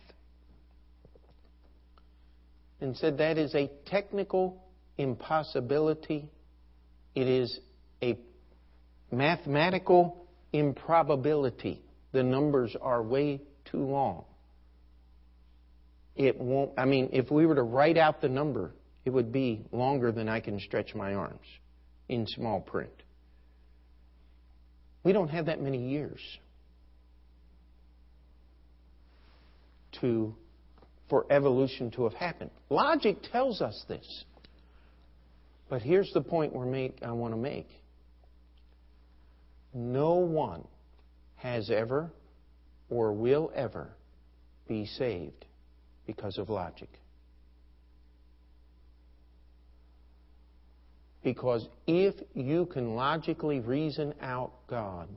and 2.82 2.94
said 2.94 3.16
that 3.16 3.38
is 3.38 3.54
a 3.54 3.70
technical 3.86 4.62
impossibility. 4.98 6.28
It 7.14 7.28
is 7.28 7.60
a 8.02 8.18
mathematical 9.10 10.26
improbability. 10.52 11.80
The 12.12 12.22
numbers 12.22 12.76
are 12.78 13.02
way 13.02 13.40
too 13.64 13.84
long. 13.84 14.26
It 16.14 16.38
won't, 16.38 16.72
I 16.76 16.84
mean, 16.84 17.08
if 17.14 17.30
we 17.30 17.46
were 17.46 17.54
to 17.54 17.62
write 17.62 17.96
out 17.96 18.20
the 18.20 18.28
number, 18.28 18.72
it 19.04 19.10
would 19.10 19.32
be 19.32 19.64
longer 19.72 20.12
than 20.12 20.28
I 20.28 20.40
can 20.40 20.60
stretch 20.60 20.94
my 20.94 21.14
arms 21.14 21.46
in 22.08 22.26
small 22.26 22.60
print. 22.60 22.92
We 25.04 25.12
don't 25.12 25.28
have 25.28 25.46
that 25.46 25.60
many 25.60 25.88
years 25.88 26.20
to 30.00 30.34
for 31.12 31.26
evolution 31.30 31.90
to 31.90 32.04
have 32.04 32.14
happened. 32.14 32.50
Logic 32.70 33.18
tells 33.30 33.60
us 33.60 33.84
this. 33.86 34.24
But 35.68 35.82
here's 35.82 36.10
the 36.14 36.22
point 36.22 36.54
we're 36.54 36.64
make, 36.64 36.98
I 37.02 37.12
want 37.12 37.34
to 37.34 37.38
make. 37.38 37.68
No 39.74 40.14
one 40.14 40.66
has 41.36 41.70
ever 41.70 42.10
or 42.88 43.12
will 43.12 43.50
ever 43.54 43.90
be 44.68 44.86
saved 44.86 45.44
because 46.06 46.38
of 46.38 46.48
logic. 46.48 46.88
Because 51.22 51.68
if 51.86 52.14
you 52.34 52.66
can 52.66 52.94
logically 52.94 53.60
reason 53.60 54.14
out 54.20 54.52
God, 54.66 55.08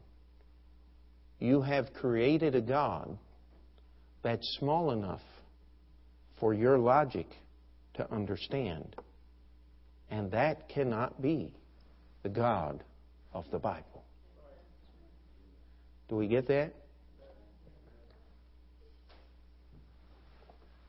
you 1.40 1.62
have 1.62 1.94
created 1.94 2.56
a 2.56 2.62
God 2.62 3.18
that's 4.22 4.58
small 4.60 4.92
enough 4.92 5.22
for 6.40 6.54
your 6.54 6.78
logic 6.78 7.28
to 7.96 8.12
understand. 8.12 8.96
And 10.10 10.32
that 10.32 10.70
cannot 10.70 11.22
be 11.22 11.54
the 12.24 12.30
God 12.30 12.84
of 13.34 13.46
the 13.52 13.60
Bible. 13.60 14.04
Do 16.08 16.16
we 16.16 16.28
get 16.28 16.48
that? 16.48 16.74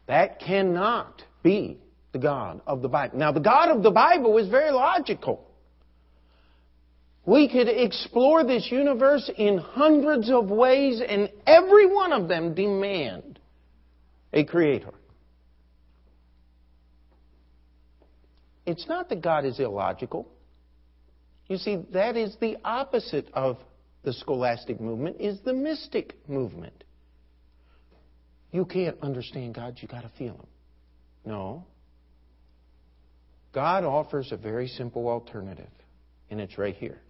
That 0.06 0.40
cannot 0.40 1.22
be 1.42 1.78
the 2.16 2.22
God 2.22 2.62
of 2.66 2.80
the 2.80 2.88
Bible. 2.88 3.18
Now, 3.18 3.30
the 3.30 3.40
God 3.40 3.76
of 3.76 3.82
the 3.82 3.90
Bible 3.90 4.38
is 4.38 4.48
very 4.48 4.70
logical. 4.70 5.46
We 7.26 7.48
could 7.48 7.68
explore 7.68 8.42
this 8.42 8.68
universe 8.70 9.30
in 9.36 9.58
hundreds 9.58 10.30
of 10.30 10.48
ways, 10.48 11.02
and 11.06 11.28
every 11.46 11.86
one 11.86 12.12
of 12.12 12.26
them 12.28 12.54
demand 12.54 13.38
a 14.32 14.44
creator. 14.44 14.94
It's 18.64 18.88
not 18.88 19.10
that 19.10 19.20
God 19.20 19.44
is 19.44 19.60
illogical. 19.60 20.26
You 21.48 21.58
see, 21.58 21.84
that 21.92 22.16
is 22.16 22.34
the 22.40 22.56
opposite 22.64 23.28
of 23.34 23.58
the 24.04 24.12
scholastic 24.12 24.80
movement, 24.80 25.16
is 25.20 25.38
the 25.44 25.52
mystic 25.52 26.16
movement. 26.28 26.84
You 28.52 28.64
can't 28.64 28.96
understand 29.02 29.54
God, 29.54 29.76
you 29.82 29.88
got 29.88 30.02
to 30.02 30.10
feel 30.16 30.34
Him. 30.34 30.46
No. 31.26 31.66
God 33.56 33.84
offers 33.84 34.32
a 34.32 34.36
very 34.36 34.68
simple 34.68 35.08
alternative, 35.08 35.70
and 36.28 36.42
it's 36.42 36.58
right 36.58 36.74
here. 36.74 37.00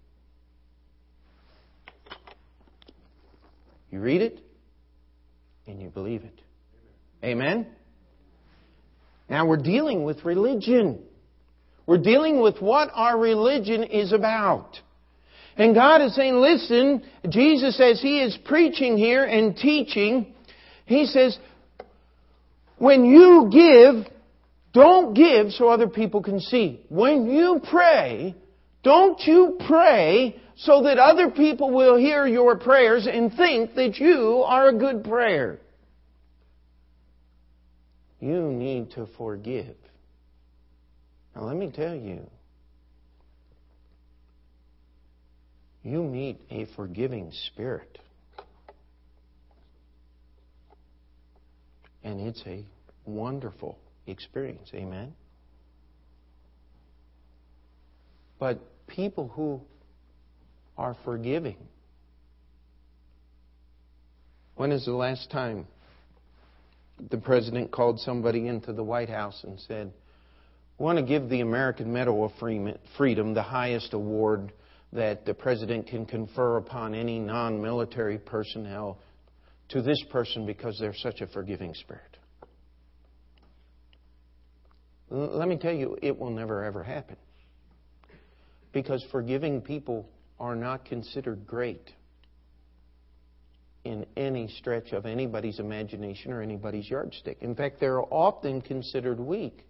You 3.91 3.99
read 3.99 4.23
it, 4.23 4.39
and 5.67 5.83
you 5.83 5.89
believe 5.89 6.23
it. 6.23 6.41
Amen? 7.25 7.67
Now 9.29 9.45
we're 9.45 9.57
dealing 9.57 10.05
with 10.05 10.25
religion. 10.25 11.01
We're 11.85 11.99
dealing 11.99 12.41
with 12.41 12.63
what 12.63 12.91
our 12.95 13.19
religion 13.19 13.83
is 13.83 14.13
about. 14.13 14.79
And 15.57 15.75
God 15.75 16.01
is 16.01 16.15
saying, 16.15 16.37
listen, 16.37 17.03
Jesus 17.29 17.77
says 17.77 18.01
He 18.01 18.23
is 18.23 18.39
preaching 18.45 18.97
here 18.97 19.25
and 19.25 19.57
teaching. 19.57 20.33
He 20.85 21.07
says, 21.07 21.37
when 22.79 23.05
you 23.05 23.51
give, 23.51 24.13
don't 24.77 25.15
give 25.15 25.53
so 25.53 25.69
other 25.69 25.89
people 25.89 26.23
can 26.23 26.39
see. 26.39 26.85
When 26.91 27.31
you 27.31 27.63
pray, 27.71 28.35
don't 28.85 29.19
you 29.21 29.57
pray 29.67 30.37
so 30.57 30.83
that 30.83 30.99
other 30.99 31.31
people 31.31 31.71
will 31.71 31.97
hear 31.97 32.27
your 32.27 32.59
prayers 32.59 33.09
and 33.11 33.33
think 33.33 33.75
that 33.77 33.97
you 33.97 34.45
are 34.47 34.69
a 34.69 34.75
good 34.75 35.03
prayer. 35.03 35.61
You 38.21 38.53
need 38.53 38.91
to 38.93 39.09
forgive. 39.17 39.77
Now, 41.35 41.45
let 41.45 41.57
me 41.57 41.71
tell 41.75 41.95
you, 41.95 42.21
you 45.83 46.03
meet 46.03 46.39
a 46.51 46.67
forgiving 46.77 47.33
spirit. 47.47 47.99
And 52.05 52.21
it's 52.21 52.43
a 52.47 52.63
wonderful 53.07 53.79
experience. 54.07 54.71
Amen? 54.75 55.15
But 58.39 58.61
people 58.87 59.29
who 59.29 59.61
are 60.77 60.97
forgiving. 61.05 61.57
When 64.57 64.73
is 64.73 64.85
the 64.85 64.93
last 64.93 65.31
time 65.31 65.67
the 67.11 67.19
president 67.19 67.71
called 67.71 68.01
somebody 68.01 68.47
into 68.49 68.73
the 68.73 68.83
White 68.83 69.09
House 69.09 69.43
and 69.45 69.61
said, 69.61 69.93
want 70.79 70.99
to 70.99 71.05
give 71.05 71.29
the 71.29 71.41
American 71.41 71.93
Medal 71.93 72.25
of 72.25 72.33
Freedom, 72.39 73.35
the 73.35 73.43
highest 73.43 73.93
award 73.93 74.53
that 74.93 75.25
the 75.27 75.35
President 75.35 75.87
can 75.87 76.07
confer 76.07 76.57
upon 76.57 76.95
any 76.95 77.19
non 77.19 77.61
military 77.61 78.19
personnel, 78.19 78.99
to 79.69 79.83
this 79.83 80.03
person 80.11 80.47
because 80.47 80.79
they're 80.79 80.95
such 80.95 81.21
a 81.21 81.27
forgiving 81.27 81.75
spirit. 81.75 82.16
Let 85.09 85.49
me 85.49 85.57
tell 85.57 85.73
you, 85.73 85.97
it 86.03 86.19
will 86.19 86.31
never 86.31 86.65
ever 86.65 86.83
happen. 86.83 87.17
Because 88.73 89.05
forgiving 89.11 89.61
people 89.61 90.09
are 90.39 90.57
not 90.57 90.85
considered 90.85 91.47
great 91.47 91.93
in 93.85 94.05
any 94.17 94.49
stretch 94.49 94.93
of 94.93 95.07
anybody's 95.07 95.61
imagination 95.61 96.33
or 96.33 96.43
anybody's 96.43 96.91
yardstick. 96.91 97.39
In 97.41 97.55
fact, 97.55 97.79
they're 97.79 98.03
often 98.03 98.61
considered 98.61 99.21
weak. 99.21 99.65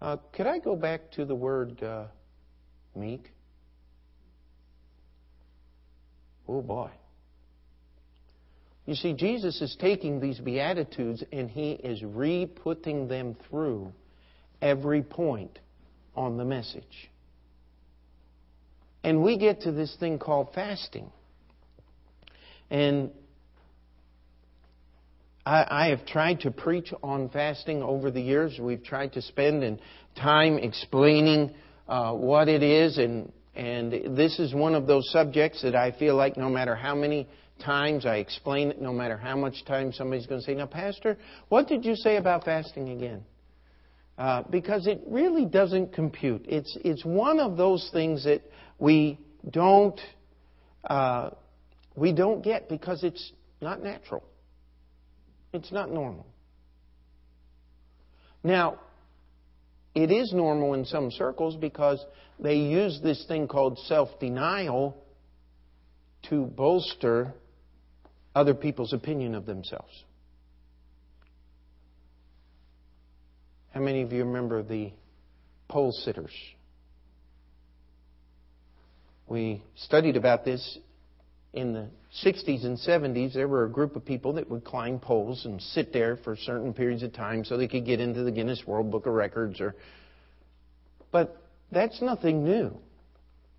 Uh, 0.00 0.16
could 0.32 0.46
I 0.46 0.58
go 0.58 0.74
back 0.74 1.12
to 1.12 1.24
the 1.24 1.34
word 1.34 1.82
uh, 1.82 2.06
meek? 2.94 3.30
Oh 6.48 6.60
boy. 6.60 6.90
You 8.86 8.94
see, 8.94 9.12
Jesus 9.14 9.60
is 9.60 9.76
taking 9.80 10.20
these 10.20 10.38
Beatitudes 10.38 11.22
and 11.32 11.50
he 11.50 11.72
is 11.72 12.02
re 12.02 12.46
putting 12.46 13.08
them 13.08 13.36
through 13.48 13.92
every 14.62 15.02
point 15.02 15.58
on 16.14 16.36
the 16.36 16.44
message. 16.44 17.10
And 19.02 19.22
we 19.22 19.38
get 19.38 19.62
to 19.62 19.72
this 19.72 19.94
thing 19.98 20.18
called 20.18 20.48
fasting. 20.54 21.10
And 22.70 23.10
I, 25.44 25.66
I 25.68 25.88
have 25.88 26.06
tried 26.06 26.40
to 26.40 26.50
preach 26.50 26.92
on 27.02 27.28
fasting 27.28 27.82
over 27.82 28.10
the 28.10 28.20
years. 28.20 28.58
We've 28.60 28.82
tried 28.82 29.12
to 29.12 29.22
spend 29.22 29.80
time 30.16 30.58
explaining 30.58 31.54
uh, 31.88 32.12
what 32.14 32.48
it 32.48 32.64
is, 32.64 32.98
and 32.98 33.32
and 33.54 34.16
this 34.16 34.38
is 34.38 34.52
one 34.52 34.74
of 34.74 34.86
those 34.86 35.08
subjects 35.12 35.62
that 35.62 35.74
I 35.74 35.92
feel 35.92 36.16
like 36.16 36.36
no 36.36 36.50
matter 36.50 36.74
how 36.74 36.94
many 36.94 37.28
times 37.58 38.06
I 38.06 38.16
explain 38.16 38.70
it, 38.70 38.80
no 38.80 38.92
matter 38.92 39.16
how 39.16 39.36
much 39.36 39.64
time 39.64 39.92
somebody's 39.92 40.26
going 40.26 40.40
to 40.40 40.46
say, 40.46 40.54
"Now, 40.54 40.66
Pastor, 40.66 41.16
what 41.48 41.68
did 41.68 41.84
you 41.84 41.96
say 41.96 42.16
about 42.16 42.44
fasting 42.44 42.90
again?" 42.90 43.24
Uh, 44.18 44.42
because 44.50 44.86
it 44.86 45.02
really 45.06 45.44
doesn't 45.44 45.92
compute. 45.92 46.44
It's 46.48 46.76
it's 46.84 47.04
one 47.04 47.38
of 47.38 47.56
those 47.56 47.88
things 47.92 48.24
that 48.24 48.42
we 48.78 49.18
don't 49.50 50.00
uh, 50.88 51.30
we 51.94 52.12
don't 52.12 52.42
get 52.42 52.68
because 52.68 53.04
it's 53.04 53.32
not 53.60 53.82
natural. 53.82 54.22
It's 55.52 55.72
not 55.72 55.90
normal. 55.90 56.26
Now, 58.42 58.78
it 59.94 60.10
is 60.10 60.32
normal 60.32 60.74
in 60.74 60.84
some 60.84 61.10
circles 61.10 61.56
because 61.56 62.04
they 62.38 62.56
use 62.56 63.00
this 63.02 63.24
thing 63.26 63.48
called 63.48 63.78
self 63.80 64.20
denial 64.20 64.96
to 66.28 66.44
bolster 66.44 67.32
other 68.36 68.54
people's 68.54 68.92
opinion 68.92 69.34
of 69.34 69.46
themselves. 69.46 70.04
How 73.72 73.80
many 73.80 74.02
of 74.02 74.12
you 74.12 74.24
remember 74.24 74.62
the 74.62 74.92
pole 75.68 75.90
sitters? 75.90 76.32
We 79.26 79.62
studied 79.74 80.16
about 80.16 80.44
this 80.44 80.78
in 81.54 81.72
the 81.72 81.88
60s 82.22 82.66
and 82.66 82.78
70s, 82.78 83.32
there 83.32 83.48
were 83.48 83.64
a 83.64 83.70
group 83.70 83.96
of 83.96 84.04
people 84.04 84.34
that 84.34 84.50
would 84.50 84.64
climb 84.64 84.98
poles 84.98 85.46
and 85.46 85.60
sit 85.60 85.90
there 85.90 86.18
for 86.18 86.36
certain 86.36 86.74
periods 86.74 87.02
of 87.02 87.14
time 87.14 87.42
so 87.42 87.56
they 87.56 87.66
could 87.66 87.86
get 87.86 88.00
into 88.00 88.22
the 88.22 88.30
Guinness 88.30 88.62
World 88.66 88.90
Book 88.90 89.06
of 89.06 89.14
Records. 89.14 89.58
Or, 89.62 89.74
but 91.10 91.42
that's 91.72 92.02
nothing 92.02 92.44
new. 92.44 92.78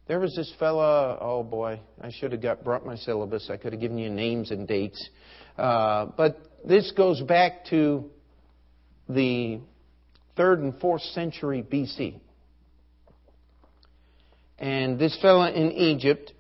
There 0.08 0.20
was 0.20 0.36
this 0.36 0.52
fella. 0.58 1.18
Oh 1.20 1.44
boy, 1.44 1.82
I 2.02 2.12
should 2.12 2.32
have 2.32 2.42
got 2.42 2.64
brought 2.64 2.86
my 2.86 2.96
syllabus. 2.96 3.50
I 3.52 3.58
could 3.58 3.74
have 3.74 3.82
given 3.82 3.98
you 3.98 4.10
names 4.10 4.52
and 4.52 4.68
dates. 4.68 5.10
Uh, 5.58 6.08
but 6.16 6.40
this 6.66 6.92
goes 6.96 7.22
back 7.22 7.66
to 7.66 8.10
the 9.10 9.60
third 10.38 10.60
and 10.60 10.80
fourth 10.80 11.02
century 11.02 11.62
BC. 11.62 12.20
And 14.60 14.98
this 14.98 15.18
fella 15.22 15.52
in 15.52 15.72
Egypt 15.74 16.34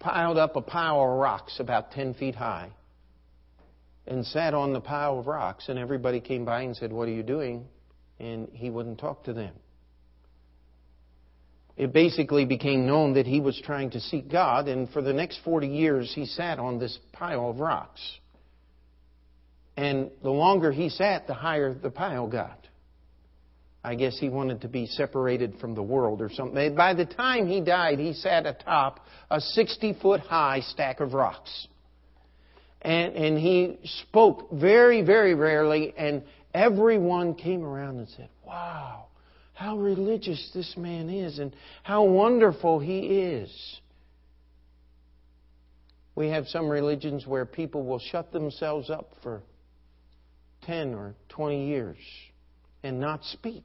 piled 0.00 0.36
up 0.36 0.56
a 0.56 0.60
pile 0.60 1.00
of 1.00 1.18
rocks 1.18 1.60
about 1.60 1.92
10 1.92 2.14
feet 2.14 2.34
high 2.34 2.70
and 4.06 4.26
sat 4.26 4.54
on 4.54 4.72
the 4.72 4.80
pile 4.80 5.20
of 5.20 5.28
rocks, 5.28 5.68
and 5.68 5.78
everybody 5.78 6.20
came 6.20 6.44
by 6.44 6.62
and 6.62 6.76
said, 6.76 6.92
What 6.92 7.08
are 7.08 7.12
you 7.12 7.22
doing? 7.22 7.66
And 8.18 8.48
he 8.52 8.70
wouldn't 8.70 8.98
talk 8.98 9.24
to 9.24 9.32
them. 9.32 9.54
It 11.76 11.92
basically 11.92 12.44
became 12.44 12.86
known 12.86 13.14
that 13.14 13.26
he 13.26 13.40
was 13.40 13.60
trying 13.64 13.90
to 13.90 14.00
seek 14.00 14.30
God, 14.30 14.68
and 14.68 14.90
for 14.90 15.00
the 15.00 15.12
next 15.12 15.40
40 15.44 15.66
years, 15.66 16.12
he 16.14 16.26
sat 16.26 16.58
on 16.58 16.78
this 16.78 16.98
pile 17.12 17.50
of 17.50 17.60
rocks. 17.60 18.00
And 19.76 20.10
the 20.22 20.30
longer 20.30 20.70
he 20.70 20.90
sat, 20.90 21.26
the 21.26 21.34
higher 21.34 21.72
the 21.72 21.90
pile 21.90 22.26
got. 22.26 22.58
I 23.84 23.94
guess 23.96 24.16
he 24.18 24.28
wanted 24.28 24.60
to 24.60 24.68
be 24.68 24.86
separated 24.86 25.58
from 25.58 25.74
the 25.74 25.82
world 25.82 26.20
or 26.20 26.30
something. 26.30 26.74
By 26.76 26.94
the 26.94 27.06
time 27.06 27.48
he 27.48 27.60
died, 27.60 27.98
he 27.98 28.12
sat 28.12 28.46
atop 28.46 29.00
a 29.30 29.40
60 29.40 29.94
foot 30.00 30.20
high 30.20 30.60
stack 30.60 31.00
of 31.00 31.14
rocks. 31.14 31.66
And, 32.82 33.14
and 33.14 33.38
he 33.38 33.78
spoke 34.02 34.50
very, 34.52 35.02
very 35.02 35.34
rarely, 35.34 35.94
and 35.96 36.22
everyone 36.52 37.34
came 37.34 37.64
around 37.64 37.98
and 37.98 38.08
said, 38.10 38.28
Wow, 38.46 39.06
how 39.62 39.78
religious 39.78 40.50
this 40.52 40.76
man 40.76 41.08
is, 41.08 41.38
and 41.38 41.54
how 41.84 42.02
wonderful 42.02 42.80
he 42.80 42.98
is. 43.20 43.80
We 46.16 46.28
have 46.28 46.48
some 46.48 46.68
religions 46.68 47.26
where 47.26 47.46
people 47.46 47.84
will 47.84 48.00
shut 48.00 48.32
themselves 48.32 48.90
up 48.90 49.12
for 49.22 49.40
10 50.62 50.94
or 50.94 51.14
20 51.28 51.68
years 51.68 51.96
and 52.82 53.00
not 53.00 53.24
speak. 53.24 53.64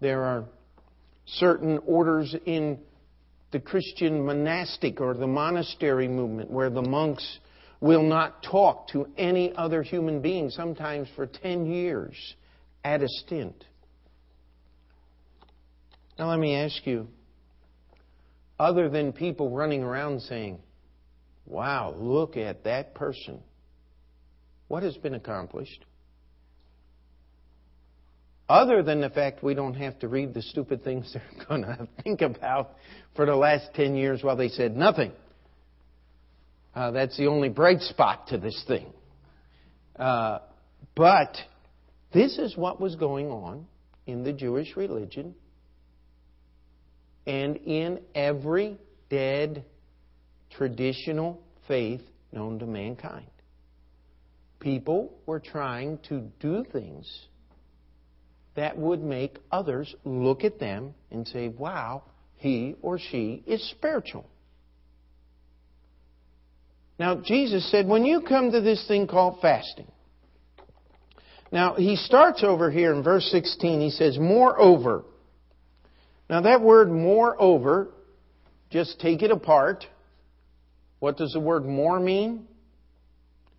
There 0.00 0.22
are 0.22 0.44
certain 1.26 1.78
orders 1.86 2.34
in 2.46 2.78
the 3.52 3.60
Christian 3.60 4.24
monastic 4.24 5.00
or 5.02 5.12
the 5.12 5.26
monastery 5.26 6.08
movement 6.08 6.50
where 6.50 6.70
the 6.70 6.82
monks 6.82 7.38
will 7.80 8.02
not 8.02 8.42
talk 8.42 8.88
to 8.88 9.06
any 9.18 9.52
other 9.54 9.82
human 9.82 10.22
being, 10.22 10.48
sometimes 10.48 11.08
for 11.14 11.26
10 11.26 11.66
years 11.66 12.16
at 12.84 13.02
a 13.02 13.08
stint. 13.08 13.64
Now, 16.18 16.30
let 16.30 16.38
me 16.38 16.54
ask 16.54 16.86
you 16.86 17.08
other 18.58 18.90
than 18.90 19.12
people 19.12 19.50
running 19.50 19.82
around 19.82 20.20
saying, 20.22 20.58
Wow, 21.46 21.94
look 21.96 22.36
at 22.36 22.64
that 22.64 22.94
person, 22.94 23.40
what 24.68 24.82
has 24.82 24.96
been 24.98 25.14
accomplished? 25.14 25.84
Other 28.48 28.82
than 28.82 29.00
the 29.00 29.10
fact 29.10 29.42
we 29.42 29.54
don't 29.54 29.74
have 29.74 29.98
to 30.00 30.08
read 30.08 30.34
the 30.34 30.42
stupid 30.42 30.84
things 30.84 31.12
they're 31.14 31.46
going 31.46 31.62
to 31.62 31.88
think 32.02 32.20
about 32.20 32.72
for 33.16 33.24
the 33.26 33.34
last 33.34 33.70
10 33.74 33.94
years 33.94 34.22
while 34.22 34.36
they 34.36 34.48
said 34.48 34.76
nothing. 34.76 35.12
Uh, 36.74 36.90
that's 36.90 37.16
the 37.16 37.26
only 37.26 37.48
bright 37.48 37.80
spot 37.80 38.28
to 38.28 38.38
this 38.38 38.62
thing. 38.68 38.86
Uh, 39.96 40.38
but 40.94 41.36
this 42.12 42.38
is 42.38 42.56
what 42.56 42.80
was 42.80 42.96
going 42.96 43.28
on 43.30 43.66
in 44.06 44.24
the 44.24 44.32
Jewish 44.32 44.76
religion 44.76 45.34
and 47.26 47.56
in 47.58 48.00
every 48.14 48.78
dead 49.08 49.64
traditional 50.50 51.40
faith 51.68 52.02
known 52.32 52.58
to 52.58 52.66
mankind. 52.66 53.26
People 54.58 55.12
were 55.26 55.40
trying 55.40 55.98
to 56.08 56.20
do 56.40 56.64
things 56.72 57.26
that 58.56 58.76
would 58.76 59.02
make 59.02 59.38
others 59.50 59.94
look 60.04 60.44
at 60.44 60.58
them 60.58 60.94
and 61.10 61.26
say, 61.28 61.48
wow, 61.48 62.02
he 62.36 62.74
or 62.82 62.98
she 62.98 63.42
is 63.46 63.70
spiritual. 63.70 64.26
Now, 66.98 67.22
Jesus 67.24 67.70
said, 67.70 67.86
when 67.86 68.04
you 68.04 68.20
come 68.20 68.50
to 68.52 68.60
this 68.60 68.84
thing 68.86 69.06
called 69.06 69.38
fasting, 69.40 69.90
now 71.52 71.74
he 71.74 71.96
starts 71.96 72.42
over 72.44 72.70
here 72.70 72.92
in 72.92 73.02
verse 73.02 73.28
16, 73.30 73.80
he 73.80 73.90
says, 73.90 74.18
moreover. 74.18 75.04
Now, 76.28 76.42
that 76.42 76.60
word 76.60 76.90
moreover, 76.90 77.88
just 78.70 79.00
take 79.00 79.22
it 79.22 79.32
apart. 79.32 79.84
What 81.00 81.16
does 81.16 81.32
the 81.32 81.40
word 81.40 81.64
more 81.64 81.98
mean? 81.98 82.46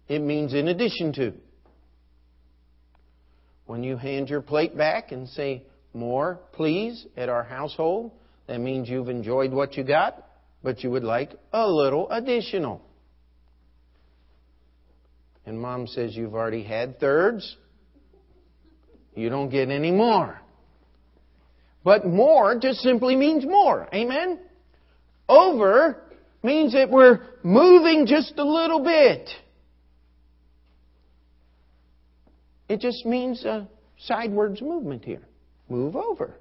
It 0.07 0.19
means 0.19 0.53
in 0.53 0.69
addition 0.69 1.11
to. 1.13 1.33
When 3.65 3.83
you 3.83 3.97
hand 3.97 4.29
your 4.29 4.41
plate 4.41 4.77
back 4.77 5.11
and 5.11 5.27
say, 5.29 5.63
more, 5.93 6.39
please, 6.53 7.05
at 7.17 7.29
our 7.29 7.43
household, 7.43 8.11
that 8.47 8.59
means 8.59 8.89
you've 8.89 9.09
enjoyed 9.09 9.51
what 9.51 9.75
you 9.75 9.83
got, 9.83 10.25
but 10.63 10.83
you 10.83 10.91
would 10.91 11.03
like 11.03 11.31
a 11.51 11.67
little 11.67 12.09
additional. 12.09 12.81
And 15.45 15.59
mom 15.59 15.87
says, 15.87 16.15
You've 16.15 16.35
already 16.35 16.63
had 16.63 16.99
thirds. 16.99 17.57
You 19.21 19.29
don't 19.29 19.49
get 19.49 19.69
any 19.69 19.91
more. 19.91 20.41
But 21.83 22.05
more 22.05 22.57
just 22.59 22.79
simply 22.79 23.15
means 23.15 23.45
more. 23.45 23.87
Amen? 23.93 24.39
Over 25.29 26.01
means 26.43 26.73
that 26.73 26.89
we're 26.89 27.19
moving 27.43 28.05
just 28.07 28.33
a 28.37 28.43
little 28.43 28.83
bit. 28.83 29.29
It 32.67 32.79
just 32.79 33.05
means 33.05 33.45
a 33.45 33.67
sidewards 33.99 34.61
movement 34.61 35.05
here. 35.05 35.27
Move 35.69 35.95
over. 35.95 36.35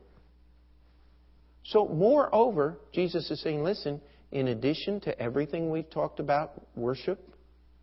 So, 1.64 1.86
moreover, 1.86 2.78
Jesus 2.92 3.30
is 3.30 3.42
saying, 3.42 3.62
listen, 3.62 4.00
in 4.32 4.48
addition 4.48 5.00
to 5.00 5.18
everything 5.20 5.70
we've 5.70 5.90
talked 5.90 6.18
about 6.18 6.52
worship, 6.74 7.20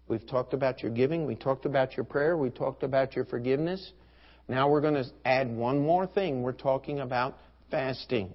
We've 0.07 0.25
talked 0.25 0.53
about 0.53 0.81
your 0.81 0.91
giving. 0.91 1.25
We 1.25 1.36
talked 1.36 1.65
about 1.65 1.97
your 1.97 2.05
prayer. 2.05 2.38
We 2.38 2.49
talked 2.49 2.83
about 2.83 3.15
your 3.15 3.25
forgiveness. 3.25 3.91
Now 4.47 4.69
we're 4.69 4.81
going 4.81 4.95
to 4.95 5.05
add 5.25 5.49
one 5.49 5.79
more 5.79 6.07
thing. 6.07 6.41
We're 6.41 6.53
talking 6.53 6.99
about 6.99 7.38
fasting. 7.69 8.33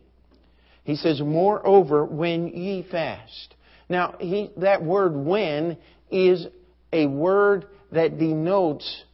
He 0.85 0.97
says, 0.97 1.21
Moreover, 1.21 2.05
when 2.05 2.49
ye 2.49 2.87
fast. 2.91 3.55
Now, 3.89 4.17
he, 4.19 4.51
that 4.59 4.83
word 4.83 5.15
when 5.15 5.77
is 6.11 6.47
a 6.93 7.07
word 7.07 7.67
that 7.93 8.19
denotes 8.19 9.05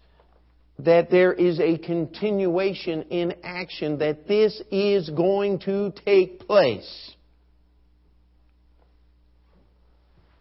that 0.81 1.11
there 1.11 1.33
is 1.33 1.59
a 1.59 1.77
continuation 1.79 3.03
in 3.11 3.35
action, 3.43 3.99
that 3.99 4.29
this 4.29 4.61
is 4.71 5.11
going 5.11 5.59
to 5.61 5.93
take 6.05 6.41
place. 6.41 7.15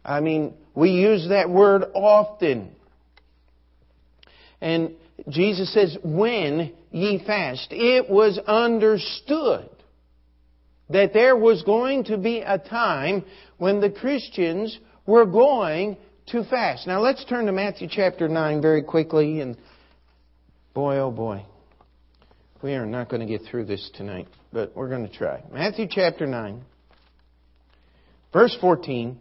I 0.05 0.19
mean, 0.21 0.53
we 0.75 0.91
use 0.91 1.29
that 1.29 1.49
word 1.49 1.83
often. 1.93 2.71
And 4.61 4.93
Jesus 5.29 5.73
says, 5.73 5.97
when 6.03 6.73
ye 6.91 7.21
fast, 7.25 7.67
it 7.71 8.09
was 8.09 8.39
understood 8.47 9.69
that 10.89 11.13
there 11.13 11.35
was 11.35 11.63
going 11.63 12.05
to 12.05 12.17
be 12.17 12.39
a 12.39 12.57
time 12.57 13.25
when 13.57 13.81
the 13.81 13.89
Christians 13.89 14.77
were 15.05 15.25
going 15.25 15.97
to 16.27 16.43
fast. 16.45 16.87
Now 16.87 17.01
let's 17.01 17.23
turn 17.25 17.45
to 17.47 17.51
Matthew 17.51 17.87
chapter 17.89 18.27
9 18.27 18.61
very 18.61 18.83
quickly 18.83 19.41
and 19.41 19.57
boy 20.73 20.97
oh 20.97 21.11
boy. 21.11 21.45
We 22.61 22.73
are 22.73 22.85
not 22.85 23.09
going 23.09 23.21
to 23.21 23.27
get 23.27 23.47
through 23.49 23.65
this 23.65 23.89
tonight, 23.95 24.27
but 24.51 24.75
we're 24.75 24.89
going 24.89 25.07
to 25.07 25.13
try. 25.13 25.43
Matthew 25.51 25.87
chapter 25.89 26.25
9 26.25 26.63
verse 28.31 28.55
14 28.61 29.19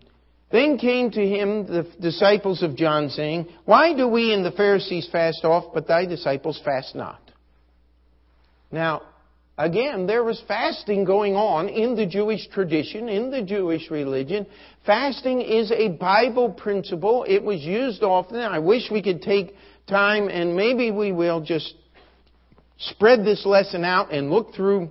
then 0.51 0.79
came 0.79 1.11
to 1.11 1.21
him 1.21 1.67
the 1.67 1.91
disciples 2.01 2.63
of 2.63 2.77
John, 2.77 3.11
saying, 3.11 3.49
Why 3.65 3.95
do 3.95 4.07
we 4.07 4.33
and 4.33 4.45
the 4.45 4.53
Pharisees 4.53 5.09
fast 5.11 5.45
off, 5.45 5.75
but 5.75 5.89
thy 5.89 6.07
disciples 6.07 6.61
fast 6.65 6.95
not? 6.95 7.21
Now, 8.71 9.03
again, 9.59 10.07
there 10.07 10.23
was 10.23 10.41
fasting 10.47 11.05
going 11.05 11.35
on 11.35 11.69
in 11.69 11.97
the 11.97 12.07
Jewish 12.07 12.47
tradition, 12.49 13.09
in 13.09 13.31
the 13.31 13.43
Jewish 13.43 13.91
religion. 13.91 14.47
Fasting 14.85 15.41
is 15.41 15.73
a 15.73 15.89
Bible 15.89 16.53
principle. 16.53 17.25
It 17.29 17.43
was 17.43 17.61
used 17.63 18.05
often. 18.05 18.39
I 18.39 18.61
wish 18.61 18.91
we 18.91 19.03
could 19.03 19.23
take 19.23 19.55
time, 19.89 20.29
and 20.29 20.55
maybe 20.55 20.93
we 20.93 21.11
will 21.11 21.41
just 21.41 21.75
spread 22.79 23.25
this 23.25 23.45
lesson 23.45 23.85
out 23.85 24.13
and 24.13 24.31
look 24.31 24.55
through 24.55 24.91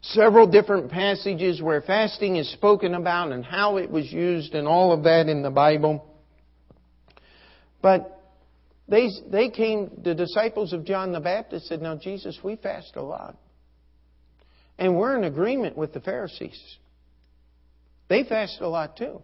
several 0.00 0.46
different 0.46 0.90
passages 0.90 1.60
where 1.60 1.80
fasting 1.80 2.36
is 2.36 2.50
spoken 2.52 2.94
about 2.94 3.32
and 3.32 3.44
how 3.44 3.76
it 3.76 3.90
was 3.90 4.10
used 4.12 4.54
and 4.54 4.66
all 4.66 4.92
of 4.92 5.04
that 5.04 5.28
in 5.28 5.42
the 5.42 5.50
Bible. 5.50 6.04
But 7.82 8.18
they, 8.88 9.08
they 9.30 9.50
came, 9.50 10.00
the 10.02 10.14
disciples 10.14 10.72
of 10.72 10.84
John 10.84 11.12
the 11.12 11.20
Baptist 11.20 11.66
said, 11.66 11.82
Now, 11.82 11.96
Jesus, 11.96 12.38
we 12.42 12.56
fast 12.56 12.92
a 12.96 13.02
lot. 13.02 13.36
And 14.78 14.96
we're 14.96 15.16
in 15.16 15.24
agreement 15.24 15.76
with 15.76 15.92
the 15.92 16.00
Pharisees. 16.00 16.60
They 18.08 18.24
fast 18.24 18.60
a 18.60 18.68
lot 18.68 18.96
too. 18.96 19.22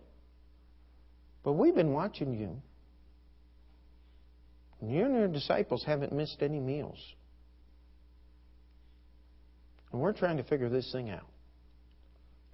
But 1.45 1.53
we've 1.53 1.75
been 1.75 1.93
watching 1.93 2.35
you. 2.35 2.61
You 4.87 5.05
and 5.05 5.15
your 5.15 5.29
disciples 5.29 5.85
haven't 5.87 6.13
missed 6.13 6.39
any 6.41 6.61
meals. 6.61 6.99
And 9.95 10.03
we're 10.03 10.13
trying 10.13 10.39
to 10.39 10.43
figure 10.43 10.69
this 10.69 10.91
thing 10.91 11.09
out. 11.09 11.29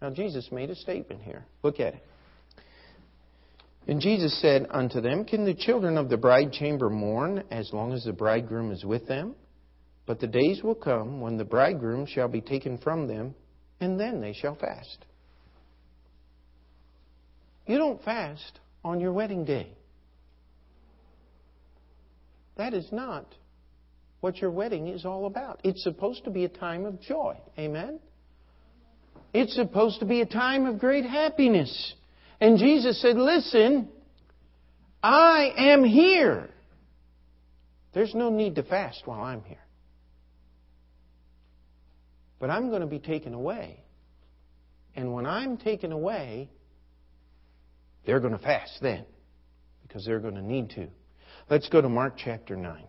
Now, 0.03 0.11
Jesus 0.11 0.53
made 0.53 0.69
a 0.69 0.75
statement 0.75 1.23
here. 1.23 1.47
Look 1.63 1.81
at 1.81 1.95
it. 1.95 2.03
And 3.89 3.99
Jesus 3.99 4.39
said 4.43 4.67
unto 4.69 5.01
them, 5.01 5.25
Can 5.25 5.47
the 5.47 5.55
children 5.55 5.97
of 5.97 6.11
the 6.11 6.19
bride 6.19 6.53
chamber 6.53 6.91
mourn 6.91 7.43
as 7.51 7.71
long 7.73 7.95
as 7.95 8.05
the 8.05 8.13
bridegroom 8.13 8.71
is 8.73 8.85
with 8.85 9.09
them? 9.09 9.35
But 10.05 10.21
the 10.21 10.27
days 10.27 10.63
will 10.63 10.75
come 10.75 11.23
when 11.23 11.39
the 11.39 11.47
bridegroom 11.47 12.05
shall 12.05 12.29
be 12.29 12.43
taken 12.43 12.77
from 12.77 13.09
them, 13.09 13.35
and 13.81 13.99
then 13.99 14.21
they 14.21 14.35
shall 14.35 14.57
fast. 14.57 15.07
You 17.67 17.79
don't 17.79 18.05
fast 18.05 18.61
on 18.85 19.01
your 19.01 19.15
wedding 19.15 19.47
day. 19.47 19.73
That 22.59 22.75
is 22.75 22.87
not 22.93 23.35
what 24.21 24.39
your 24.39 24.51
wedding 24.51 24.89
is 24.89 25.05
all 25.05 25.27
about. 25.27 25.61
It's 25.65 25.83
supposed 25.83 26.25
to 26.25 26.31
be 26.31 26.45
a 26.45 26.49
time 26.49 26.85
of 26.85 27.01
joy. 27.01 27.37
Amen? 27.59 28.01
It's 29.33 29.55
supposed 29.55 30.01
to 30.01 30.07
be 30.07 30.21
a 30.21 30.27
time 30.27 30.67
of 30.67 30.79
great 30.79 31.05
happiness. 31.05 31.95
And 32.41 32.59
Jesus 32.59 33.01
said, 33.01 33.17
Listen, 33.17 33.89
I 35.03 35.53
am 35.57 35.85
here. 35.85 36.51
There's 37.93 38.15
no 38.15 38.31
need 38.31 38.57
to 38.57 38.63
fast 38.63 39.03
while 39.05 39.23
I'm 39.23 39.43
here. 39.43 39.59
But 42.39 42.51
I'm 42.51 42.71
going 42.71 42.81
to 42.81 42.87
be 42.87 42.99
taken 42.99 43.35
away. 43.35 43.83
And 44.95 45.13
when 45.13 45.27
I'm 45.27 45.57
taken 45.57 45.93
away, 45.93 46.51
they're 48.07 48.21
going 48.21 48.37
to 48.37 48.43
fast 48.43 48.79
then 48.81 49.05
because 49.83 50.05
they're 50.05 50.21
going 50.21 50.35
to 50.35 50.43
need 50.43 50.71
to. 50.71 50.89
Let's 51.49 51.69
go 51.69 51.81
to 51.81 51.89
Mark 51.89 52.15
chapter 52.17 52.57
9. 52.57 52.85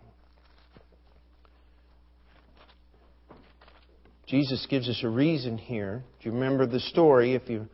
Jesus 4.32 4.66
gives 4.70 4.88
us 4.88 5.02
a 5.04 5.10
reason 5.10 5.58
here. 5.58 6.06
Do 6.22 6.30
you 6.30 6.34
remember 6.34 6.66
the 6.66 6.80
story? 6.80 7.34
If 7.34 7.50
you 7.50 7.68